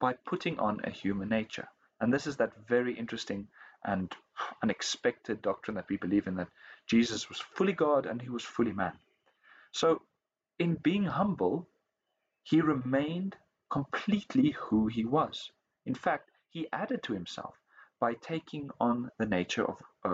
by 0.00 0.14
putting 0.14 0.58
on 0.58 0.80
a 0.84 0.90
human 0.90 1.28
nature. 1.28 1.68
And 2.00 2.12
this 2.12 2.26
is 2.26 2.36
that 2.36 2.66
very 2.68 2.94
interesting 2.94 3.48
and 3.84 4.14
unexpected 4.62 5.42
doctrine 5.42 5.76
that 5.76 5.88
we 5.88 5.96
believe 5.96 6.26
in 6.26 6.36
that 6.36 6.48
Jesus 6.86 7.28
was 7.28 7.40
fully 7.40 7.72
God 7.72 8.06
and 8.06 8.20
he 8.20 8.28
was 8.28 8.44
fully 8.44 8.72
man. 8.72 8.98
So, 9.72 10.02
in 10.58 10.74
being 10.76 11.04
humble, 11.04 11.68
he 12.42 12.60
remained 12.60 13.36
completely 13.70 14.50
who 14.52 14.86
he 14.86 15.04
was. 15.04 15.50
In 15.84 15.94
fact, 15.94 16.30
he 16.50 16.68
added 16.72 17.02
to 17.04 17.12
himself 17.12 17.54
by 18.00 18.14
taking 18.14 18.70
on 18.80 19.10
the 19.18 19.26
nature 19.26 19.64
of 19.64 19.82
a, 20.04 20.10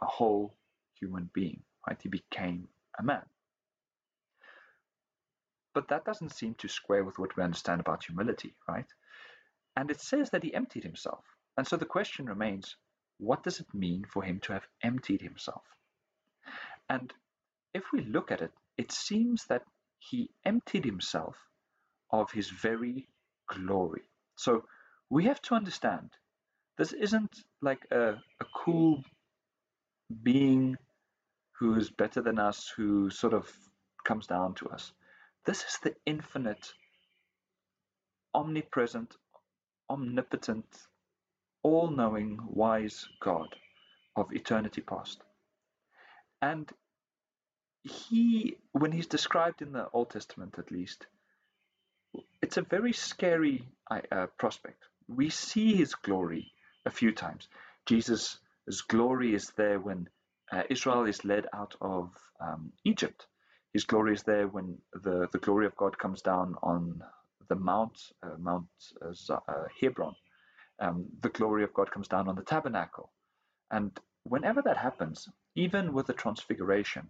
a 0.00 0.06
whole 0.06 0.54
human 0.94 1.30
being. 1.32 1.62
Right? 1.86 2.00
He 2.00 2.08
became 2.08 2.68
a 2.98 3.02
man. 3.02 3.24
But 5.74 5.88
that 5.88 6.04
doesn't 6.04 6.34
seem 6.34 6.54
to 6.58 6.68
square 6.68 7.04
with 7.04 7.18
what 7.18 7.36
we 7.36 7.42
understand 7.42 7.80
about 7.80 8.04
humility, 8.04 8.54
right? 8.68 8.86
And 9.76 9.90
it 9.90 10.00
says 10.00 10.30
that 10.30 10.42
he 10.42 10.54
emptied 10.54 10.84
himself. 10.84 11.24
And 11.56 11.66
so 11.66 11.76
the 11.76 11.84
question 11.84 12.26
remains 12.26 12.76
what 13.18 13.42
does 13.42 13.60
it 13.60 13.66
mean 13.74 14.04
for 14.12 14.22
him 14.22 14.40
to 14.40 14.52
have 14.52 14.66
emptied 14.82 15.20
himself? 15.20 15.62
And 16.88 17.12
if 17.74 17.84
we 17.92 18.00
look 18.02 18.32
at 18.32 18.40
it, 18.40 18.50
it 18.78 18.90
seems 18.90 19.44
that 19.48 19.62
he 19.98 20.30
emptied 20.44 20.84
himself 20.84 21.36
of 22.10 22.30
his 22.32 22.48
very 22.48 23.06
glory. 23.48 24.02
So 24.36 24.64
we 25.10 25.24
have 25.24 25.40
to 25.42 25.54
understand 25.54 26.10
this 26.78 26.92
isn't 26.92 27.30
like 27.60 27.86
a, 27.92 28.12
a 28.12 28.44
cool 28.56 29.02
being 30.22 30.76
who 31.58 31.76
is 31.76 31.90
better 31.90 32.22
than 32.22 32.38
us, 32.38 32.72
who 32.74 33.10
sort 33.10 33.34
of 33.34 33.52
comes 34.04 34.26
down 34.26 34.54
to 34.54 34.68
us. 34.70 34.92
This 35.46 35.62
is 35.64 35.78
the 35.82 35.94
infinite, 36.06 36.72
omnipresent, 38.34 39.16
omnipotent, 39.88 40.66
all 41.62 41.90
knowing, 41.90 42.38
wise 42.46 43.08
God 43.20 43.56
of 44.16 44.32
eternity 44.32 44.80
past. 44.82 45.22
And 46.42 46.70
he, 47.82 48.56
when 48.72 48.92
he's 48.92 49.06
described 49.06 49.62
in 49.62 49.72
the 49.72 49.88
Old 49.92 50.10
Testament 50.10 50.56
at 50.58 50.70
least, 50.70 51.06
it's 52.42 52.56
a 52.56 52.62
very 52.62 52.92
scary 52.92 53.66
uh, 53.90 54.26
prospect. 54.38 54.84
We 55.08 55.30
see 55.30 55.74
his 55.74 55.94
glory 55.94 56.52
a 56.84 56.90
few 56.90 57.12
times. 57.12 57.48
Jesus' 57.86 58.38
glory 58.88 59.34
is 59.34 59.52
there 59.56 59.80
when 59.80 60.08
uh, 60.52 60.62
Israel 60.68 61.04
is 61.04 61.24
led 61.24 61.46
out 61.54 61.74
of 61.80 62.10
um, 62.40 62.72
Egypt. 62.84 63.26
His 63.72 63.84
glory 63.84 64.14
is 64.14 64.22
there 64.22 64.48
when 64.48 64.78
the, 64.92 65.28
the 65.32 65.38
glory 65.38 65.66
of 65.66 65.76
God 65.76 65.98
comes 65.98 66.22
down 66.22 66.56
on 66.62 67.02
the 67.48 67.56
Mount, 67.56 67.98
uh, 68.22 68.36
Mount 68.38 68.66
uh, 69.04 69.34
uh, 69.34 69.64
Hebron. 69.80 70.14
Um, 70.80 71.06
the 71.22 71.28
glory 71.30 71.64
of 71.64 71.74
God 71.74 71.90
comes 71.90 72.08
down 72.08 72.28
on 72.28 72.36
the 72.36 72.42
tabernacle. 72.42 73.12
And 73.70 73.98
whenever 74.24 74.62
that 74.62 74.76
happens, 74.76 75.28
even 75.54 75.92
with 75.92 76.06
the 76.06 76.14
transfiguration, 76.14 77.08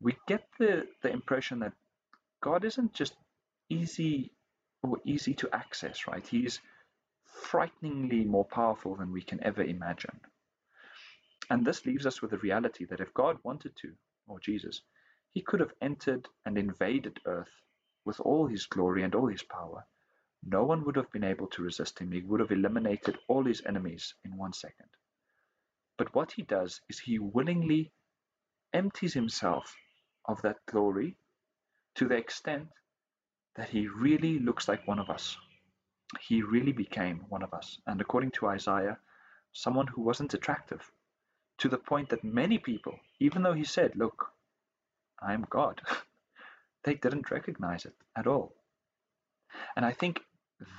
we 0.00 0.16
get 0.28 0.44
the, 0.58 0.86
the 1.02 1.10
impression 1.10 1.60
that 1.60 1.72
God 2.42 2.64
isn't 2.64 2.94
just 2.94 3.14
easy 3.70 4.32
or 4.82 4.98
easy 5.04 5.34
to 5.34 5.48
access, 5.52 6.06
right? 6.06 6.26
He's 6.26 6.60
frighteningly 7.24 8.24
more 8.24 8.44
powerful 8.44 8.96
than 8.96 9.12
we 9.12 9.22
can 9.22 9.42
ever 9.44 9.62
imagine. 9.62 10.20
And 11.50 11.64
this 11.66 11.86
leaves 11.86 12.06
us 12.06 12.22
with 12.22 12.30
the 12.32 12.38
reality 12.38 12.84
that 12.86 13.00
if 13.00 13.14
God 13.14 13.38
wanted 13.42 13.76
to, 13.76 13.92
or 14.28 14.38
Jesus, 14.40 14.82
he 15.32 15.42
could 15.42 15.60
have 15.60 15.72
entered 15.80 16.28
and 16.44 16.58
invaded 16.58 17.20
earth 17.26 17.52
with 18.04 18.20
all 18.20 18.46
his 18.46 18.66
glory 18.66 19.02
and 19.02 19.14
all 19.14 19.28
his 19.28 19.42
power. 19.42 19.86
No 20.42 20.64
one 20.64 20.84
would 20.84 20.96
have 20.96 21.10
been 21.10 21.24
able 21.24 21.48
to 21.48 21.62
resist 21.62 21.98
him. 21.98 22.12
He 22.12 22.22
would 22.22 22.40
have 22.40 22.52
eliminated 22.52 23.18
all 23.28 23.44
his 23.44 23.62
enemies 23.66 24.14
in 24.24 24.36
one 24.36 24.52
second. 24.52 24.88
But 25.96 26.14
what 26.14 26.32
he 26.32 26.42
does 26.42 26.80
is 26.88 26.98
he 26.98 27.18
willingly 27.18 27.92
empties 28.72 29.14
himself 29.14 29.74
of 30.26 30.40
that 30.42 30.64
glory 30.66 31.16
to 31.96 32.06
the 32.06 32.16
extent 32.16 32.68
that 33.56 33.68
he 33.68 33.88
really 33.88 34.38
looks 34.38 34.68
like 34.68 34.86
one 34.86 35.00
of 35.00 35.10
us. 35.10 35.36
He 36.20 36.42
really 36.42 36.72
became 36.72 37.26
one 37.28 37.42
of 37.42 37.52
us. 37.52 37.78
And 37.86 38.00
according 38.00 38.30
to 38.32 38.46
Isaiah, 38.46 38.98
someone 39.52 39.88
who 39.88 40.02
wasn't 40.02 40.34
attractive, 40.34 40.90
to 41.58 41.68
the 41.68 41.78
point 41.78 42.10
that 42.10 42.22
many 42.22 42.58
people, 42.58 42.98
even 43.18 43.42
though 43.42 43.52
he 43.52 43.64
said, 43.64 43.96
Look, 43.96 44.30
I 45.22 45.34
am 45.34 45.46
God, 45.50 45.80
they 46.84 46.94
didn't 46.94 47.30
recognize 47.30 47.84
it 47.84 47.94
at 48.16 48.26
all. 48.26 48.54
And 49.76 49.84
I 49.84 49.92
think 49.92 50.20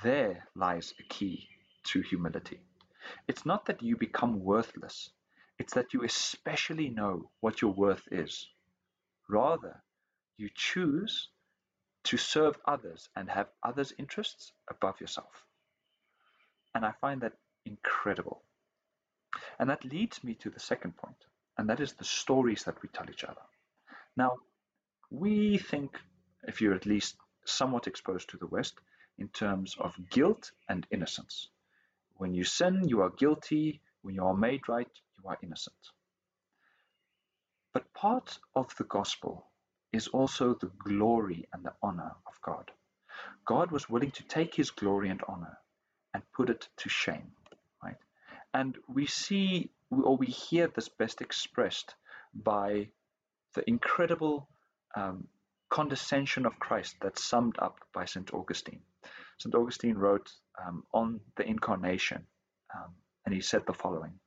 there 0.02 0.48
lies 0.54 0.94
a 0.98 1.02
key 1.04 1.48
to 1.84 2.00
humility. 2.00 2.60
It's 3.28 3.46
not 3.46 3.66
that 3.66 3.82
you 3.82 3.96
become 3.96 4.44
worthless, 4.44 5.10
it's 5.58 5.74
that 5.74 5.92
you 5.92 6.04
especially 6.04 6.88
know 6.88 7.30
what 7.40 7.60
your 7.60 7.72
worth 7.72 8.06
is. 8.10 8.48
Rather, 9.28 9.82
you 10.36 10.48
choose 10.54 11.28
to 12.04 12.16
serve 12.16 12.56
others 12.64 13.08
and 13.14 13.30
have 13.30 13.48
others' 13.62 13.92
interests 13.98 14.52
above 14.70 15.00
yourself. 15.00 15.44
And 16.74 16.84
I 16.84 16.92
find 17.00 17.20
that 17.20 17.34
incredible. 17.66 18.42
And 19.58 19.68
that 19.70 19.84
leads 19.84 20.24
me 20.24 20.34
to 20.36 20.50
the 20.50 20.60
second 20.60 20.96
point, 20.96 21.16
and 21.58 21.68
that 21.68 21.80
is 21.80 21.92
the 21.92 22.04
stories 22.04 22.64
that 22.64 22.80
we 22.82 22.88
tell 22.88 23.08
each 23.10 23.24
other. 23.24 23.42
Now, 24.20 24.32
we 25.10 25.56
think, 25.56 25.98
if 26.42 26.60
you're 26.60 26.74
at 26.74 26.84
least 26.84 27.16
somewhat 27.46 27.86
exposed 27.86 28.28
to 28.28 28.36
the 28.36 28.46
West, 28.46 28.74
in 29.16 29.28
terms 29.28 29.76
of 29.80 29.94
guilt 30.10 30.52
and 30.68 30.86
innocence. 30.90 31.48
When 32.18 32.34
you 32.34 32.44
sin, 32.44 32.86
you 32.86 33.00
are 33.00 33.08
guilty. 33.08 33.80
When 34.02 34.14
you 34.14 34.24
are 34.24 34.36
made 34.36 34.68
right, 34.68 34.92
you 35.16 35.30
are 35.30 35.38
innocent. 35.42 35.82
But 37.72 37.94
part 37.94 38.38
of 38.54 38.76
the 38.76 38.84
gospel 38.84 39.46
is 39.90 40.08
also 40.08 40.52
the 40.52 40.72
glory 40.84 41.48
and 41.54 41.64
the 41.64 41.72
honor 41.82 42.12
of 42.26 42.34
God. 42.42 42.70
God 43.46 43.70
was 43.70 43.88
willing 43.88 44.10
to 44.12 44.22
take 44.24 44.54
his 44.54 44.70
glory 44.70 45.08
and 45.08 45.22
honor 45.28 45.56
and 46.12 46.22
put 46.34 46.50
it 46.50 46.68
to 46.76 46.90
shame. 46.90 47.32
right? 47.82 47.96
And 48.52 48.76
we 48.86 49.06
see 49.06 49.70
or 49.90 50.18
we 50.18 50.26
hear 50.26 50.66
this 50.68 50.90
best 50.90 51.22
expressed 51.22 51.94
by 52.34 52.90
the 53.54 53.68
incredible 53.68 54.48
um, 54.96 55.26
condescension 55.70 56.46
of 56.46 56.58
Christ 56.58 56.96
that's 57.00 57.24
summed 57.24 57.56
up 57.58 57.78
by 57.92 58.04
St. 58.04 58.32
Augustine. 58.34 58.82
St. 59.38 59.54
Augustine 59.54 59.96
wrote 59.96 60.30
um, 60.64 60.84
on 60.92 61.20
the 61.36 61.46
incarnation, 61.46 62.26
um, 62.74 62.94
and 63.24 63.34
he 63.34 63.40
said 63.40 63.62
the 63.66 63.72
following 63.72 64.18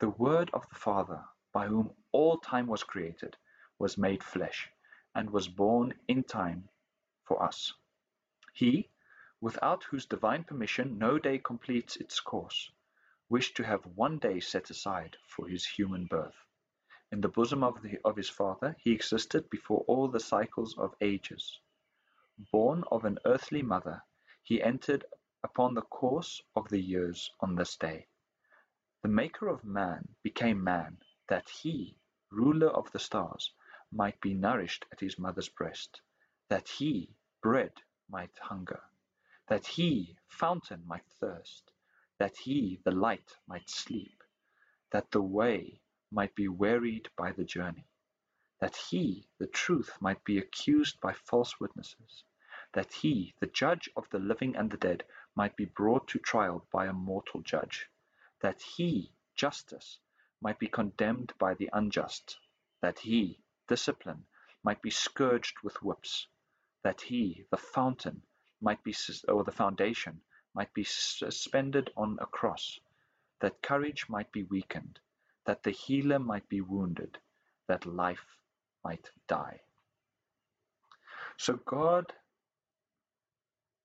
The 0.00 0.10
Word 0.10 0.50
of 0.52 0.68
the 0.68 0.74
Father, 0.74 1.22
by 1.52 1.66
whom 1.66 1.90
all 2.12 2.38
time 2.38 2.66
was 2.66 2.82
created, 2.82 3.36
was 3.78 3.98
made 3.98 4.22
flesh, 4.22 4.68
and 5.14 5.30
was 5.30 5.48
born 5.48 5.94
in 6.08 6.24
time 6.24 6.68
for 7.24 7.42
us. 7.42 7.72
He, 8.54 8.90
without 9.40 9.84
whose 9.84 10.06
divine 10.06 10.44
permission 10.44 10.98
no 10.98 11.18
day 11.18 11.38
completes 11.38 11.96
its 11.96 12.20
course, 12.20 12.70
wished 13.28 13.56
to 13.56 13.64
have 13.64 13.84
one 13.94 14.18
day 14.18 14.40
set 14.40 14.70
aside 14.70 15.16
for 15.26 15.48
his 15.48 15.64
human 15.64 16.06
birth. 16.06 16.36
In 17.12 17.20
the 17.20 17.28
bosom 17.28 17.62
of, 17.62 17.82
the, 17.82 17.98
of 18.06 18.16
his 18.16 18.30
Father 18.30 18.74
he 18.78 18.90
existed 18.92 19.50
before 19.50 19.84
all 19.86 20.08
the 20.08 20.18
cycles 20.18 20.78
of 20.78 20.96
ages. 21.02 21.60
Born 22.50 22.84
of 22.90 23.04
an 23.04 23.18
earthly 23.26 23.60
mother, 23.60 24.02
he 24.42 24.62
entered 24.62 25.04
upon 25.42 25.74
the 25.74 25.82
course 25.82 26.40
of 26.56 26.70
the 26.70 26.80
years 26.80 27.30
on 27.40 27.54
this 27.54 27.76
day. 27.76 28.06
The 29.02 29.10
Maker 29.10 29.48
of 29.48 29.62
man 29.62 30.08
became 30.22 30.64
man, 30.64 31.02
that 31.28 31.50
he, 31.50 31.98
ruler 32.30 32.70
of 32.70 32.90
the 32.92 32.98
stars, 32.98 33.52
might 33.90 34.18
be 34.22 34.32
nourished 34.32 34.86
at 34.90 35.00
his 35.00 35.18
mother's 35.18 35.50
breast, 35.50 36.00
that 36.48 36.66
he, 36.66 37.14
bread, 37.42 37.74
might 38.08 38.38
hunger, 38.38 38.80
that 39.48 39.66
he, 39.66 40.16
fountain, 40.28 40.82
might 40.86 41.06
thirst, 41.20 41.72
that 42.18 42.38
he, 42.38 42.80
the 42.84 42.90
light, 42.90 43.36
might 43.46 43.68
sleep, 43.68 44.24
that 44.92 45.10
the 45.10 45.20
way 45.20 45.81
might 46.14 46.34
be 46.34 46.46
wearied 46.46 47.08
by 47.16 47.32
the 47.32 47.44
journey, 47.44 47.86
that 48.60 48.76
he, 48.76 49.26
the 49.38 49.46
truth, 49.46 49.96
might 49.98 50.22
be 50.24 50.36
accused 50.36 51.00
by 51.00 51.12
false 51.14 51.58
witnesses, 51.58 52.22
that 52.74 52.92
he, 52.92 53.34
the 53.40 53.46
judge 53.46 53.88
of 53.96 54.06
the 54.10 54.18
living 54.18 54.54
and 54.54 54.70
the 54.70 54.76
dead, 54.76 55.02
might 55.34 55.56
be 55.56 55.64
brought 55.64 56.06
to 56.06 56.18
trial 56.18 56.66
by 56.70 56.84
a 56.84 56.92
mortal 56.92 57.40
judge, 57.40 57.88
that 58.40 58.60
he, 58.60 59.10
justice, 59.34 59.98
might 60.42 60.58
be 60.58 60.68
condemned 60.68 61.32
by 61.38 61.54
the 61.54 61.70
unjust, 61.72 62.38
that 62.82 62.98
he, 62.98 63.40
discipline, 63.66 64.26
might 64.62 64.82
be 64.82 64.90
scourged 64.90 65.56
with 65.62 65.82
whips, 65.82 66.26
that 66.82 67.00
he, 67.00 67.46
the 67.50 67.56
fountain, 67.56 68.22
might 68.60 68.82
be, 68.84 68.94
or 69.28 69.44
the 69.44 69.50
foundation, 69.50 70.20
might 70.54 70.74
be 70.74 70.84
suspended 70.84 71.90
on 71.96 72.18
a 72.20 72.26
cross, 72.26 72.78
that 73.40 73.62
courage 73.62 74.08
might 74.10 74.30
be 74.30 74.42
weakened, 74.44 75.00
that 75.46 75.62
the 75.62 75.70
healer 75.70 76.18
might 76.18 76.48
be 76.48 76.60
wounded, 76.60 77.18
that 77.68 77.86
life 77.86 78.24
might 78.84 79.10
die. 79.28 79.60
So 81.36 81.58
God, 81.66 82.12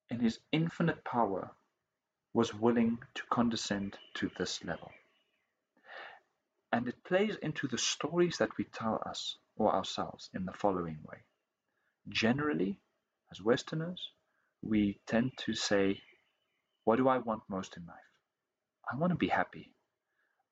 in 0.09 0.19
his 0.19 0.39
infinite 0.51 1.03
power, 1.03 1.51
was 2.33 2.53
willing 2.53 2.99
to 3.15 3.23
condescend 3.31 3.97
to 4.15 4.29
this 4.37 4.63
level. 4.63 4.91
And 6.71 6.87
it 6.87 7.03
plays 7.03 7.35
into 7.41 7.67
the 7.67 7.77
stories 7.77 8.37
that 8.37 8.55
we 8.57 8.65
tell 8.65 9.01
us 9.05 9.37
or 9.55 9.73
ourselves 9.73 10.29
in 10.35 10.45
the 10.45 10.53
following 10.53 10.99
way. 11.03 11.17
Generally, 12.09 12.79
as 13.31 13.41
Westerners, 13.41 14.11
we 14.61 14.99
tend 15.07 15.31
to 15.45 15.53
say, 15.53 16.01
What 16.83 16.97
do 16.97 17.07
I 17.07 17.17
want 17.17 17.43
most 17.49 17.77
in 17.77 17.85
life? 17.85 17.97
I 18.91 18.97
want 18.97 19.11
to 19.11 19.17
be 19.17 19.27
happy. 19.27 19.71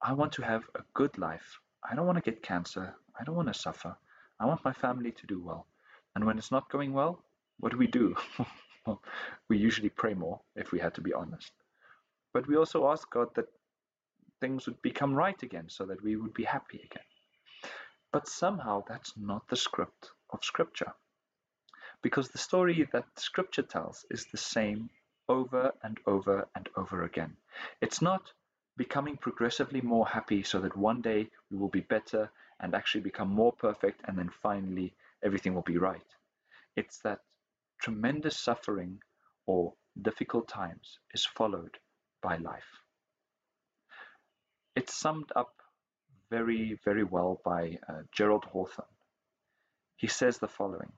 I 0.08 0.14
want 0.14 0.34
to 0.34 0.44
have 0.44 0.70
a 0.76 0.84
good 0.94 1.18
life. 1.18 1.60
I 1.84 1.96
don't 1.96 2.06
want 2.06 2.24
to 2.24 2.32
get 2.32 2.44
cancer. 2.44 2.94
I 3.20 3.24
don't 3.24 3.36
want 3.36 3.48
to 3.48 3.60
suffer. 3.60 3.98
I 4.40 4.46
want 4.46 4.64
my 4.64 4.72
family 4.72 5.12
to 5.12 5.26
do 5.26 5.42
well. 5.42 5.66
And 6.14 6.24
when 6.26 6.38
it's 6.38 6.52
not 6.52 6.70
going 6.70 6.94
well, 6.94 7.24
what 7.60 7.72
do 7.72 7.80
we 7.80 7.88
do? 7.88 8.16
well, 8.86 9.02
we 9.50 9.58
usually 9.58 9.90
pray 9.90 10.14
more, 10.14 10.40
if 10.56 10.72
we 10.72 10.78
had 10.78 10.94
to 10.94 11.02
be 11.02 11.12
honest. 11.12 11.52
But 12.36 12.48
we 12.48 12.56
also 12.56 12.88
ask 12.88 13.10
God 13.10 13.30
that 13.34 13.48
things 14.42 14.68
would 14.68 14.80
become 14.84 15.16
right 15.16 15.42
again 15.42 15.70
so 15.70 15.88
that 15.88 16.04
we 16.04 16.18
would 16.18 16.36
be 16.36 16.44
happy 16.44 16.82
again. 16.86 17.10
But 18.14 18.28
somehow 18.28 18.84
that's 18.88 19.14
not 19.18 19.48
the 19.48 19.56
script 19.56 20.12
of 20.30 20.44
Scripture. 20.44 20.94
Because 22.04 22.30
the 22.30 22.38
story 22.38 22.88
that 22.94 23.06
Scripture 23.18 23.64
tells 23.64 24.06
is 24.12 24.28
the 24.28 24.38
same 24.38 24.92
over 25.28 25.72
and 25.82 26.00
over 26.06 26.48
and 26.56 26.70
over 26.78 27.06
again. 27.06 27.36
It's 27.82 28.04
not 28.04 28.32
becoming 28.78 29.18
progressively 29.18 29.82
more 29.82 30.08
happy 30.08 30.44
so 30.44 30.60
that 30.60 30.76
one 30.76 31.02
day 31.02 31.28
we 31.50 31.58
will 31.58 31.70
be 31.70 31.82
better 31.82 32.30
and 32.60 32.76
actually 32.76 33.02
become 33.02 33.30
more 33.30 33.54
perfect 33.54 34.02
and 34.06 34.18
then 34.18 34.30
finally 34.42 34.94
everything 35.24 35.54
will 35.54 35.62
be 35.62 35.78
right. 35.78 36.06
It's 36.76 37.00
that 37.00 37.20
tremendous 37.82 38.38
suffering 38.38 39.00
or 39.46 39.74
difficult 40.02 40.48
times 40.48 41.00
is 41.14 41.26
followed 41.26 41.78
by 42.22 42.38
life. 42.38 42.82
It's 44.76 44.94
summed 44.94 45.32
up 45.36 45.54
very, 46.30 46.78
very 46.84 47.04
well 47.04 47.42
by 47.46 47.78
uh, 47.88 48.02
Gerald 48.12 48.46
Hawthorne. 48.46 48.88
He 49.96 50.08
says 50.08 50.38
the 50.38 50.48
following 50.48 50.92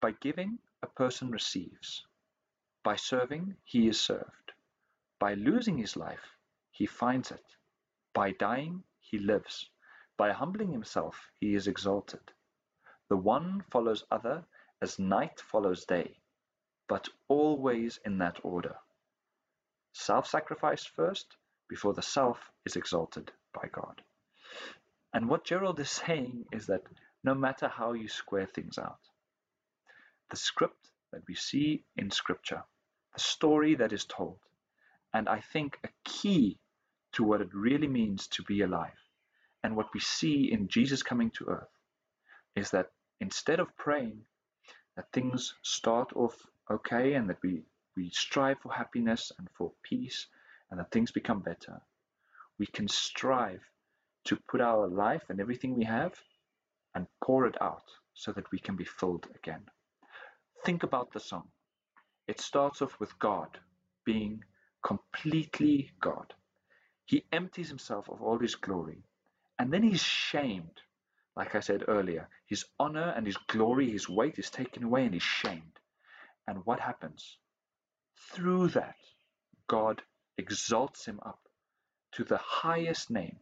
By 0.00 0.12
giving, 0.12 0.58
a 0.82 0.86
person 0.86 1.30
receives. 1.30 2.04
By 2.82 2.96
serving, 2.96 3.56
he 3.64 3.88
is 3.88 4.00
served. 4.00 4.43
By 5.18 5.34
losing 5.34 5.78
his 5.78 5.96
life, 5.96 6.36
he 6.70 6.86
finds 6.86 7.30
it. 7.30 7.44
By 8.12 8.32
dying, 8.32 8.84
he 9.00 9.18
lives. 9.18 9.70
By 10.16 10.32
humbling 10.32 10.72
himself, 10.72 11.30
he 11.40 11.54
is 11.54 11.66
exalted. 11.66 12.32
The 13.08 13.16
one 13.16 13.64
follows 13.70 14.04
other 14.10 14.44
as 14.80 14.98
night 14.98 15.40
follows 15.40 15.84
day, 15.84 16.18
but 16.88 17.08
always 17.28 17.98
in 18.04 18.18
that 18.18 18.40
order. 18.44 18.76
Self 19.92 20.26
sacrifice 20.26 20.84
first, 20.84 21.36
before 21.68 21.94
the 21.94 22.02
self 22.02 22.50
is 22.64 22.76
exalted 22.76 23.32
by 23.52 23.68
God. 23.68 24.02
And 25.12 25.28
what 25.28 25.44
Gerald 25.44 25.78
is 25.80 25.90
saying 25.90 26.46
is 26.52 26.66
that 26.66 26.82
no 27.22 27.34
matter 27.34 27.68
how 27.68 27.92
you 27.92 28.08
square 28.08 28.46
things 28.46 28.78
out, 28.78 28.98
the 30.30 30.36
script 30.36 30.90
that 31.12 31.22
we 31.28 31.34
see 31.34 31.84
in 31.96 32.10
Scripture, 32.10 32.64
the 33.14 33.20
story 33.20 33.76
that 33.76 33.92
is 33.92 34.04
told, 34.04 34.38
and 35.14 35.28
I 35.28 35.40
think 35.40 35.78
a 35.84 35.88
key 36.04 36.58
to 37.12 37.22
what 37.22 37.40
it 37.40 37.54
really 37.54 37.86
means 37.86 38.26
to 38.26 38.42
be 38.42 38.62
alive, 38.62 38.98
and 39.62 39.76
what 39.76 39.94
we 39.94 40.00
see 40.00 40.50
in 40.52 40.68
Jesus 40.68 41.02
coming 41.04 41.30
to 41.30 41.46
earth, 41.46 41.70
is 42.56 42.70
that 42.72 42.90
instead 43.20 43.60
of 43.60 43.76
praying 43.76 44.20
that 44.96 45.12
things 45.12 45.54
start 45.62 46.12
off 46.14 46.36
okay 46.70 47.14
and 47.14 47.30
that 47.30 47.42
we, 47.42 47.62
we 47.96 48.10
strive 48.10 48.58
for 48.58 48.72
happiness 48.72 49.30
and 49.38 49.48
for 49.56 49.72
peace 49.84 50.26
and 50.70 50.80
that 50.80 50.90
things 50.90 51.12
become 51.12 51.40
better, 51.40 51.80
we 52.58 52.66
can 52.66 52.88
strive 52.88 53.62
to 54.24 54.36
put 54.48 54.60
our 54.60 54.88
life 54.88 55.22
and 55.28 55.40
everything 55.40 55.76
we 55.76 55.84
have 55.84 56.14
and 56.94 57.06
pour 57.22 57.46
it 57.46 57.60
out 57.60 57.84
so 58.14 58.32
that 58.32 58.50
we 58.50 58.58
can 58.58 58.74
be 58.74 58.84
filled 58.84 59.26
again. 59.36 59.62
Think 60.64 60.82
about 60.82 61.12
the 61.12 61.20
song. 61.20 61.48
It 62.26 62.40
starts 62.40 62.82
off 62.82 62.98
with 62.98 63.18
God 63.18 63.58
being 64.04 64.42
completely 64.84 65.90
God. 66.00 66.34
He 67.06 67.24
empties 67.32 67.68
himself 67.68 68.08
of 68.10 68.22
all 68.22 68.38
his 68.38 68.56
glory 68.56 69.04
and 69.58 69.72
then 69.72 69.82
he's 69.82 70.02
shamed. 70.02 70.82
Like 71.36 71.54
I 71.54 71.60
said 71.60 71.84
earlier, 71.88 72.28
his 72.46 72.64
honor 72.78 73.12
and 73.16 73.26
his 73.26 73.36
glory, 73.48 73.90
his 73.90 74.08
weight 74.08 74.38
is 74.38 74.50
taken 74.50 74.84
away 74.84 75.04
and 75.04 75.14
he's 75.14 75.22
shamed. 75.22 75.80
And 76.46 76.64
what 76.66 76.80
happens? 76.80 77.38
Through 78.32 78.68
that, 78.68 78.96
God 79.68 80.02
exalts 80.38 81.06
him 81.06 81.20
up 81.24 81.40
to 82.12 82.24
the 82.24 82.38
highest 82.38 83.10
name. 83.10 83.38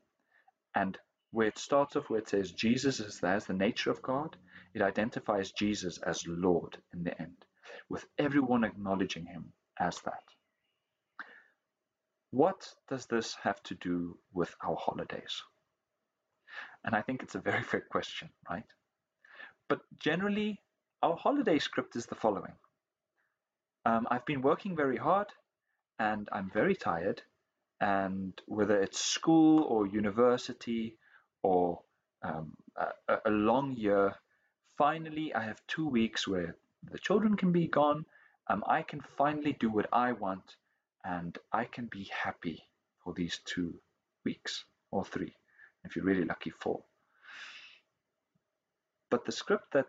And 0.75 0.99
where 1.33 1.49
it 1.49 1.59
starts 1.59 1.97
off, 1.97 2.11
where 2.11 2.21
it 2.21 2.29
says 2.29 2.53
Jesus 2.53 3.01
is 3.01 3.21
there 3.21 3.37
as 3.37 3.47
the 3.47 3.55
nature 3.55 3.91
of 3.91 4.03
God, 4.03 4.37
it 4.75 4.83
identifies 4.83 5.53
Jesus 5.53 5.99
as 5.99 6.27
Lord 6.27 6.79
in 6.95 7.05
the 7.05 7.21
end, 7.21 7.45
with 7.89 8.07
everyone 8.19 8.65
acknowledging 8.65 9.27
him 9.27 9.53
as 9.81 10.01
that. 10.03 10.25
What 12.33 12.67
does 12.89 13.05
this 13.07 13.35
have 13.43 13.63
to 13.65 13.75
do 13.75 14.19
with 14.33 14.55
our 14.65 14.75
holidays? 14.77 15.43
And 16.83 16.95
I 16.95 17.03
think 17.03 17.23
it's 17.23 17.35
a 17.35 17.41
very 17.41 17.63
fair 17.63 17.83
question, 17.83 18.31
right? 18.49 18.65
But 19.69 19.81
generally, 19.99 20.59
our 21.03 21.15
holiday 21.15 21.59
script 21.59 21.95
is 21.95 22.07
the 22.07 22.15
following. 22.15 22.55
Um, 23.85 24.09
I've 24.11 24.25
been 24.25 24.41
working 24.41 24.75
very 24.75 24.97
hard 24.97 25.27
and 25.99 26.27
I'm 26.33 26.51
very 26.51 26.75
tired. 26.75 27.21
And 27.83 28.33
whether 28.47 28.81
it's 28.81 28.99
school 28.99 29.65
or 29.65 29.87
university 29.87 30.97
or 31.43 31.83
um, 32.23 32.55
a, 33.09 33.19
a 33.27 33.31
long 33.31 33.77
year, 33.77 34.15
finally 34.79 35.35
I 35.35 35.43
have 35.43 35.61
two 35.67 35.87
weeks 35.87 36.27
where 36.27 36.57
the 36.91 36.99
children 36.99 37.37
can 37.37 37.53
be 37.53 37.67
gone. 37.67 38.07
Um, 38.49 38.65
I 38.67 38.81
can 38.83 39.03
finally 39.19 39.55
do 39.61 39.69
what 39.69 39.89
I 39.93 40.13
want 40.13 40.57
and 41.05 41.37
I 41.53 41.65
can 41.65 41.87
be 41.87 42.05
happy 42.05 42.67
for 43.03 43.13
these 43.13 43.41
two 43.45 43.75
weeks 44.25 44.65
or 44.91 45.05
three, 45.05 45.35
if 45.85 45.97
you're 45.97 46.05
really 46.05 46.25
lucky, 46.25 46.51
four. 46.51 46.83
But 49.11 49.25
the 49.25 49.33
script 49.33 49.73
that 49.73 49.87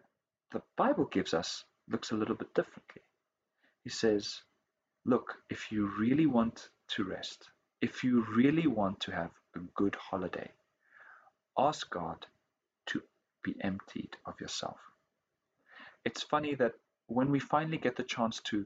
the 0.52 0.62
Bible 0.76 1.06
gives 1.06 1.34
us 1.34 1.64
looks 1.90 2.12
a 2.12 2.16
little 2.16 2.36
bit 2.36 2.54
differently. 2.54 3.02
He 3.84 3.90
says, 3.90 4.42
Look, 5.06 5.36
if 5.50 5.72
you 5.72 5.92
really 6.00 6.26
want 6.26 6.70
to 6.90 7.04
rest, 7.04 7.50
if 7.82 8.04
you 8.04 8.26
really 8.36 8.68
want 8.68 9.02
to 9.02 9.12
have 9.12 9.32
a 9.56 9.60
good 9.76 9.96
holiday, 9.96 10.50
ask 11.58 11.90
God 11.90 12.26
to 12.88 13.02
be 13.44 13.56
emptied 13.62 14.16
of 14.26 14.40
yourself. 14.40 14.78
It's 16.06 16.24
funny 16.24 16.56
that 16.56 16.74
when 17.08 17.30
we 17.32 17.40
finally 17.40 17.78
get 17.78 17.96
the 17.98 18.04
chance 18.04 18.40
to 18.42 18.66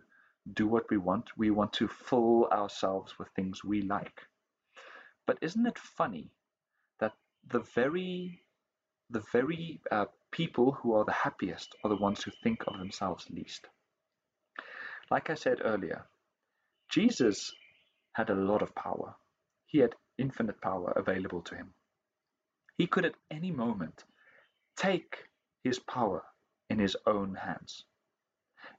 do 0.54 0.68
what 0.68 0.90
we 0.90 0.98
want, 0.98 1.30
we 1.38 1.52
want 1.52 1.74
to 1.74 1.88
fill 1.88 2.48
ourselves 2.52 3.18
with 3.20 3.30
things 3.30 3.64
we 3.64 3.82
like. 3.82 4.22
But 5.26 5.38
isn't 5.42 5.66
it 5.66 5.78
funny 5.78 6.32
that 7.00 7.14
the 7.48 7.60
very 7.60 8.44
the 9.10 9.24
very 9.32 9.80
uh, 9.90 10.06
people 10.32 10.74
who 10.74 10.94
are 10.94 11.06
the 11.06 11.14
happiest 11.14 11.76
are 11.84 11.90
the 11.90 11.96
ones 11.96 12.24
who 12.24 12.32
think 12.44 12.64
of 12.68 12.78
themselves 12.78 13.30
least? 13.30 13.68
Like 15.10 15.30
I 15.30 15.36
said 15.36 15.60
earlier, 15.64 16.06
Jesus 16.90 17.52
had 18.14 18.30
a 18.30 18.36
lot 18.36 18.62
of 18.62 18.76
power. 18.76 19.16
He 19.66 19.80
had 19.80 19.96
infinite 20.18 20.60
power 20.62 20.92
available 20.92 21.42
to 21.44 21.56
him. 21.56 21.74
He 22.78 22.88
could 22.88 23.06
at 23.06 23.16
any 23.32 23.52
moment 23.52 24.04
take 24.76 25.26
his 25.64 25.80
power 25.80 26.24
in 26.70 26.80
his 26.80 26.96
own 27.06 27.36
hands. 27.36 27.86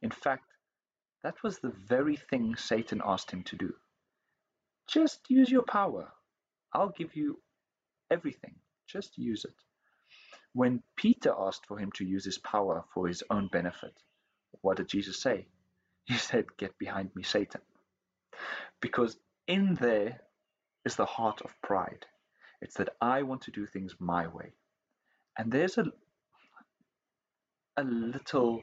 In 0.03 0.11
fact, 0.11 0.48
that 1.25 1.43
was 1.43 1.59
the 1.59 1.73
very 1.89 2.17
thing 2.17 2.57
Satan 2.57 3.03
asked 3.05 3.31
him 3.31 3.43
to 3.45 3.57
do. 3.57 3.75
Just 4.89 5.21
use 5.29 5.51
your 5.51 5.63
power. 5.65 6.09
I'll 6.73 6.91
give 6.97 7.17
you 7.17 7.41
everything. 8.11 8.55
Just 8.89 9.19
use 9.19 9.45
it. 9.45 9.55
When 10.55 10.83
Peter 10.97 11.35
asked 11.39 11.67
for 11.67 11.79
him 11.79 11.93
to 11.93 12.05
use 12.05 12.25
his 12.25 12.39
power 12.39 12.85
for 12.95 13.09
his 13.09 13.23
own 13.31 13.49
benefit, 13.53 13.95
what 14.63 14.79
did 14.79 14.89
Jesus 14.89 15.21
say? 15.21 15.47
He 16.07 16.15
said, 16.17 16.47
Get 16.57 16.79
behind 16.79 17.11
me, 17.15 17.23
Satan. 17.23 17.61
Because 18.81 19.17
in 19.47 19.77
there 19.81 20.21
is 20.85 20.97
the 20.97 21.07
heart 21.07 21.41
of 21.43 21.55
pride. 21.63 22.07
It's 22.63 22.77
that 22.77 22.91
I 23.01 23.23
want 23.23 23.43
to 23.43 23.51
do 23.51 23.67
things 23.67 23.95
my 23.99 24.27
way. 24.29 24.53
And 25.39 25.53
there's 25.53 25.79
a, 25.79 25.87
a 27.77 27.85
little 27.85 28.63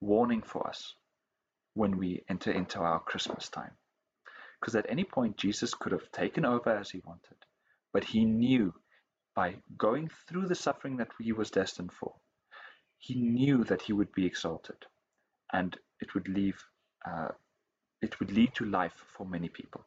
warning 0.00 0.42
for 0.42 0.66
us 0.66 0.94
when 1.74 1.98
we 1.98 2.22
enter 2.28 2.50
into 2.50 2.78
our 2.80 3.00
Christmas 3.00 3.48
time. 3.48 3.72
Because 4.60 4.74
at 4.74 4.86
any 4.88 5.04
point, 5.04 5.36
Jesus 5.36 5.74
could 5.74 5.92
have 5.92 6.10
taken 6.12 6.44
over 6.44 6.70
as 6.70 6.90
he 6.90 7.02
wanted, 7.04 7.36
but 7.92 8.04
he 8.04 8.24
knew 8.24 8.72
by 9.34 9.56
going 9.76 10.10
through 10.26 10.48
the 10.48 10.54
suffering 10.54 10.96
that 10.96 11.10
he 11.20 11.32
was 11.32 11.50
destined 11.50 11.92
for, 11.92 12.14
he 12.98 13.14
knew 13.14 13.64
that 13.64 13.82
he 13.82 13.92
would 13.92 14.12
be 14.12 14.24
exalted 14.24 14.86
and 15.52 15.78
it 16.00 16.14
would 16.14 16.26
leave 16.28 16.64
uh, 17.06 17.28
it 18.02 18.18
would 18.18 18.32
lead 18.32 18.54
to 18.54 18.64
life 18.64 19.04
for 19.16 19.26
many 19.26 19.48
people. 19.48 19.86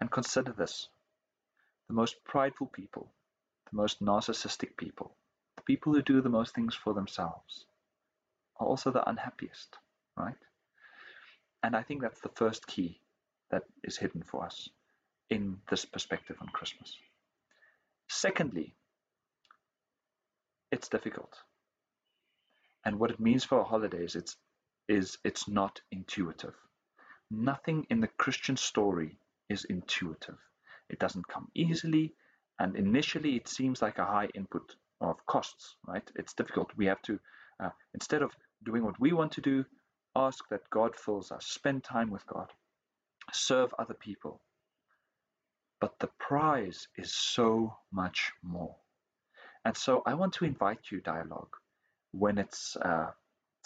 And 0.00 0.10
consider 0.10 0.52
this 0.52 0.88
the 1.88 1.94
most 1.94 2.22
prideful 2.24 2.66
people, 2.66 3.12
the 3.70 3.76
most 3.76 4.00
narcissistic 4.00 4.76
people, 4.76 5.16
the 5.56 5.62
people 5.62 5.92
who 5.92 6.02
do 6.02 6.20
the 6.20 6.28
most 6.28 6.54
things 6.54 6.74
for 6.74 6.94
themselves 6.94 7.66
also 8.58 8.90
the 8.90 9.08
unhappiest, 9.08 9.76
right? 10.16 10.34
And 11.62 11.76
I 11.76 11.82
think 11.82 12.02
that's 12.02 12.20
the 12.20 12.30
first 12.34 12.66
key 12.66 13.00
that 13.50 13.62
is 13.84 13.96
hidden 13.96 14.22
for 14.22 14.44
us 14.44 14.68
in 15.30 15.58
this 15.70 15.84
perspective 15.84 16.36
on 16.40 16.48
Christmas. 16.48 16.96
Secondly, 18.08 18.74
it's 20.70 20.88
difficult. 20.88 21.36
And 22.84 22.98
what 22.98 23.10
it 23.10 23.20
means 23.20 23.44
for 23.44 23.58
our 23.58 23.64
holidays 23.64 24.16
it's, 24.16 24.36
is 24.88 25.18
it's 25.24 25.48
not 25.48 25.80
intuitive. 25.90 26.54
Nothing 27.30 27.86
in 27.90 28.00
the 28.00 28.08
Christian 28.08 28.56
story 28.56 29.18
is 29.48 29.64
intuitive. 29.64 30.38
It 30.90 30.98
doesn't 30.98 31.28
come 31.28 31.48
easily, 31.54 32.14
and 32.58 32.76
initially 32.76 33.36
it 33.36 33.48
seems 33.48 33.80
like 33.80 33.98
a 33.98 34.04
high 34.04 34.28
input 34.34 34.74
of 35.00 35.24
costs, 35.26 35.76
right? 35.86 36.08
It's 36.16 36.34
difficult. 36.34 36.70
We 36.76 36.86
have 36.86 37.00
to, 37.02 37.18
uh, 37.62 37.70
instead 37.94 38.22
of 38.22 38.32
doing 38.64 38.84
what 38.84 39.00
we 39.00 39.12
want 39.12 39.32
to 39.32 39.40
do, 39.40 39.64
ask 40.16 40.44
that 40.50 40.68
God 40.70 40.96
fills 40.96 41.30
us, 41.32 41.46
spend 41.46 41.84
time 41.84 42.10
with 42.10 42.26
God, 42.26 42.48
serve 43.32 43.74
other 43.78 43.94
people. 43.94 44.40
But 45.80 45.98
the 45.98 46.10
prize 46.18 46.88
is 46.96 47.14
so 47.14 47.76
much 47.92 48.32
more. 48.42 48.76
And 49.64 49.76
so 49.76 50.02
I 50.06 50.14
want 50.14 50.34
to 50.34 50.44
invite 50.44 50.90
you, 50.90 51.00
dialogue, 51.00 51.54
when 52.12 52.38
it's 52.38 52.76
uh, 52.76 53.10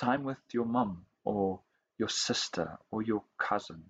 time 0.01 0.25
with 0.25 0.39
your 0.53 0.67
mum 0.67 1.07
or 1.25 1.61
your 1.99 2.09
sister 2.09 2.79
or 2.91 3.03
your 3.03 3.23
cousin 3.39 3.83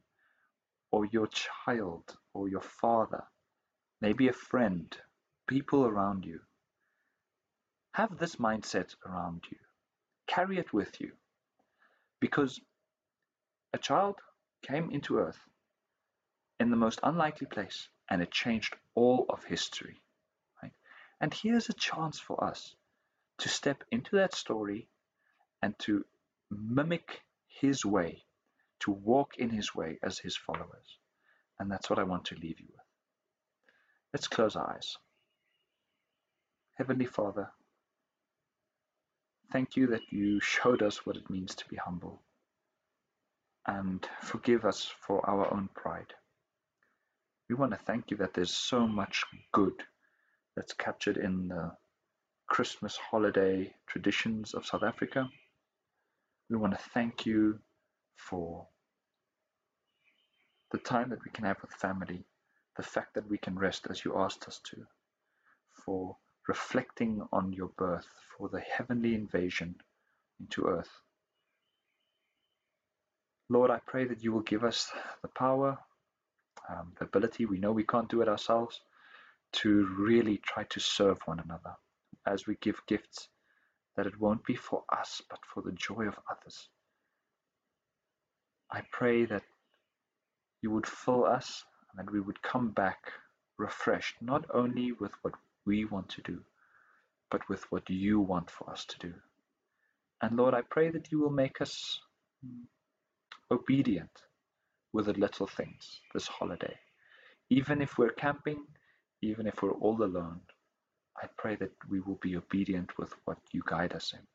or 0.91 1.05
your 1.07 1.29
child 1.29 2.17
or 2.33 2.49
your 2.49 2.61
father, 2.61 3.25
maybe 4.01 4.29
a 4.29 4.33
friend, 4.33 4.97
people 5.49 5.85
around 5.85 6.25
you. 6.25 6.41
Have 7.93 8.19
this 8.19 8.37
mindset 8.37 8.95
around 9.07 9.43
you. 9.51 9.59
Carry 10.27 10.59
it 10.59 10.73
with 10.73 11.01
you. 11.01 11.13
Because 12.21 12.61
a 13.73 13.79
child 13.79 14.17
came 14.63 14.91
into 14.91 15.19
earth 15.19 15.39
in 16.59 16.71
the 16.71 16.77
most 16.77 17.01
unlikely 17.03 17.47
place 17.47 17.89
and 18.11 18.23
it 18.23 18.31
changed 18.31 18.77
all 18.95 19.27
of 19.29 19.45
history. 19.45 19.97
Right? 20.63 20.73
And 21.21 21.33
here's 21.33 21.69
a 21.69 21.75
chance 21.75 22.19
for 22.19 22.43
us 22.43 22.75
to 23.39 23.49
step 23.49 23.85
into 23.91 24.17
that 24.17 24.35
story 24.35 24.89
and 25.63 25.79
to 25.81 26.05
mimic 26.51 27.23
his 27.49 27.85
way, 27.85 28.23
to 28.81 28.91
walk 28.91 29.37
in 29.37 29.51
his 29.51 29.75
way 29.75 29.99
as 30.03 30.19
his 30.19 30.37
followers. 30.37 30.99
And 31.59 31.71
that's 31.71 31.89
what 31.91 31.99
I 31.99 32.05
want 32.05 32.27
to 32.27 32.35
leave 32.35 32.61
you 32.61 32.67
with. 32.71 32.85
Let's 34.13 34.29
close 34.29 34.57
our 34.57 34.75
eyes. 34.75 34.97
Heavenly 36.75 37.07
Father, 37.07 37.51
thank 39.53 39.77
you 39.77 39.87
that 39.89 40.13
you 40.13 40.41
showed 40.41 40.83
us 40.83 41.05
what 41.05 41.17
it 41.17 41.31
means 41.31 41.55
to 41.57 41.69
be 41.69 41.77
humble. 41.77 42.23
And 43.67 44.07
forgive 44.23 44.65
us 44.65 44.91
for 45.01 45.29
our 45.29 45.53
own 45.53 45.69
pride. 45.75 46.13
We 47.49 47.55
want 47.55 47.73
to 47.73 47.79
thank 47.79 48.11
you 48.11 48.17
that 48.19 48.35
there's 48.35 48.55
so 48.55 48.87
much 48.87 49.25
good 49.53 49.83
that's 50.57 50.73
captured 50.73 51.17
in 51.17 51.49
the 51.49 51.73
Christmas 52.49 52.97
holiday 52.97 53.75
traditions 53.87 54.55
of 54.55 54.67
South 54.67 54.83
Africa. 54.83 55.29
We 56.49 56.57
want 56.57 56.73
to 56.75 56.91
thank 56.95 57.27
you 57.27 57.59
for 58.17 58.67
the 60.71 60.79
time 60.79 61.11
that 61.11 61.25
we 61.25 61.31
can 61.31 61.45
have 61.45 61.61
with 61.61 61.73
family, 61.73 62.25
the 62.77 62.83
fact 62.83 63.15
that 63.15 63.29
we 63.29 63.39
can 63.39 63.59
rest 63.59 63.87
as 63.91 64.05
you 64.05 64.17
asked 64.17 64.47
us 64.47 64.61
to, 64.71 64.77
for 65.85 66.17
reflecting 66.49 67.27
on 67.33 67.53
your 67.53 67.71
birth, 67.77 68.09
for 68.37 68.49
the 68.49 68.61
heavenly 68.61 69.15
invasion 69.15 69.75
into 70.41 70.67
earth. 70.67 71.01
Lord, 73.49 73.71
I 73.71 73.81
pray 73.87 74.05
that 74.05 74.23
you 74.23 74.33
will 74.33 74.41
give 74.41 74.65
us 74.65 74.91
the 75.23 75.29
power, 75.29 75.79
um, 76.69 76.93
the 76.99 77.05
ability, 77.05 77.47
we 77.47 77.59
know 77.59 77.73
we 77.73 77.85
can't 77.85 78.09
do 78.09 78.21
it 78.23 78.29
ourselves, 78.29 78.81
to 79.53 79.87
really 79.99 80.39
try 80.39 80.65
to 80.65 80.81
serve 80.81 81.19
one 81.27 81.41
another 81.41 81.77
as 82.27 82.47
we 82.47 82.57
give 82.61 82.81
gifts, 82.87 83.29
that 83.97 84.07
it 84.07 84.21
won't 84.21 84.45
be 84.45 84.57
for 84.57 84.83
us, 84.93 85.23
but 85.31 85.39
for 85.47 85.63
the 85.63 85.73
joy 85.73 86.07
of 86.07 86.19
others. 86.31 86.69
I 88.71 88.83
pray 88.91 89.25
that 89.27 89.45
you 90.61 90.71
would 90.73 90.87
fill 90.87 91.25
us 91.25 91.65
and 91.91 92.07
that 92.07 92.13
we 92.13 92.21
would 92.21 92.43
come 92.43 92.71
back 92.71 93.13
refreshed, 93.59 94.17
not 94.21 94.45
only 94.53 94.93
with 94.93 95.13
what 95.23 95.35
we 95.67 95.85
want 95.85 96.09
to 96.11 96.23
do, 96.23 96.41
but 97.31 97.49
with 97.49 97.65
what 97.71 97.91
you 97.91 98.21
want 98.21 98.51
for 98.51 98.71
us 98.71 98.85
to 98.87 98.99
do. 98.99 99.15
And 100.23 100.37
Lord, 100.37 100.55
I 100.55 100.63
pray 100.63 100.91
that 100.91 101.11
you 101.13 101.21
will 101.21 101.31
make 101.31 101.61
us 101.61 102.01
obedient 103.51 104.11
with 104.93 105.07
the 105.07 105.13
little 105.13 105.47
things 105.47 106.01
this 106.15 106.27
holiday. 106.27 106.75
Even 107.51 107.83
if 107.83 107.99
we're 107.99 108.13
camping, 108.13 108.65
even 109.23 109.47
if 109.47 109.63
we're 109.63 109.73
all 109.73 110.03
alone, 110.03 110.41
I 111.23 111.29
pray 111.39 111.57
that 111.57 111.73
we 111.89 112.01
will 112.01 112.19
be 112.23 112.37
obedient 112.37 112.97
with 112.99 113.13
what 113.25 113.39
you 113.53 113.63
guide 113.67 113.95
us 113.95 114.13
in. 114.13 114.27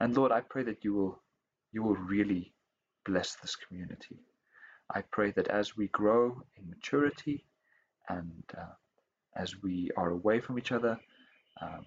And 0.00 0.16
Lord, 0.16 0.32
I 0.32 0.40
pray 0.40 0.62
that 0.64 0.84
you 0.84 0.94
will 0.94 1.22
you 1.72 1.82
will 1.82 1.96
really 1.96 2.54
bless 3.04 3.36
this 3.36 3.56
community. 3.56 4.18
I 4.94 5.02
pray 5.02 5.32
that 5.32 5.48
as 5.48 5.76
we 5.76 5.88
grow 5.88 6.42
in 6.56 6.70
maturity 6.70 7.44
and 8.08 8.44
uh, 8.56 8.74
as 9.36 9.62
we 9.62 9.90
are 9.96 10.10
away 10.10 10.40
from 10.40 10.58
each 10.58 10.72
other, 10.72 10.98
um, 11.60 11.86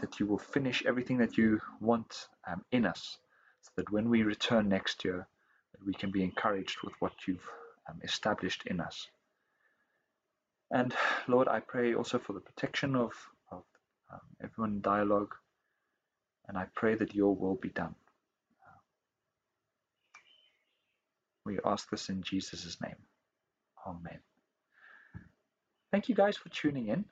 that 0.00 0.20
you 0.20 0.26
will 0.26 0.38
finish 0.38 0.84
everything 0.86 1.18
that 1.18 1.38
you 1.38 1.60
want 1.80 2.28
um, 2.46 2.64
in 2.72 2.86
us, 2.86 3.18
so 3.62 3.70
that 3.76 3.90
when 3.90 4.08
we 4.10 4.22
return 4.22 4.68
next 4.68 5.04
year, 5.04 5.26
that 5.72 5.86
we 5.86 5.94
can 5.94 6.10
be 6.10 6.22
encouraged 6.22 6.78
with 6.84 6.94
what 7.00 7.12
you've 7.26 7.48
um, 7.88 8.00
established 8.02 8.64
in 8.66 8.80
us. 8.80 9.08
And 10.70 10.94
Lord, 11.28 11.48
I 11.48 11.60
pray 11.60 11.94
also 11.94 12.18
for 12.18 12.32
the 12.32 12.40
protection 12.40 12.96
of, 12.96 13.12
of 13.50 13.62
um, 14.12 14.20
everyone 14.42 14.72
in 14.72 14.80
dialogue, 14.80 15.34
and 16.48 16.58
I 16.58 16.66
pray 16.74 16.94
that 16.94 17.14
your 17.14 17.34
will 17.34 17.56
be 17.56 17.70
done. 17.70 17.94
We 21.44 21.58
ask 21.64 21.88
this 21.90 22.08
in 22.08 22.22
Jesus' 22.22 22.76
name. 22.82 22.96
Amen. 23.86 24.18
Thank 25.96 26.10
you 26.10 26.14
guys 26.14 26.36
for 26.36 26.50
tuning 26.50 26.88
in 26.88 27.06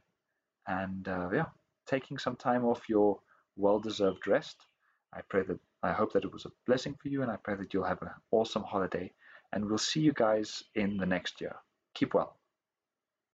and 0.66 1.08
uh, 1.08 1.30
yeah, 1.32 1.46
taking 1.86 2.18
some 2.18 2.36
time 2.36 2.66
off 2.66 2.86
your 2.86 3.18
well-deserved 3.56 4.26
rest. 4.26 4.66
I 5.10 5.22
pray 5.22 5.42
that 5.44 5.58
I 5.82 5.92
hope 5.92 6.12
that 6.12 6.22
it 6.22 6.30
was 6.30 6.44
a 6.44 6.50
blessing 6.66 6.94
for 7.00 7.08
you, 7.08 7.22
and 7.22 7.30
I 7.30 7.36
pray 7.36 7.54
that 7.56 7.72
you'll 7.72 7.84
have 7.84 8.02
an 8.02 8.10
awesome 8.30 8.62
holiday. 8.62 9.10
And 9.54 9.64
we'll 9.64 9.78
see 9.78 10.00
you 10.00 10.12
guys 10.12 10.62
in 10.74 10.98
the 10.98 11.06
next 11.06 11.40
year. 11.40 11.56
Keep 11.94 12.12
well. 12.12 12.36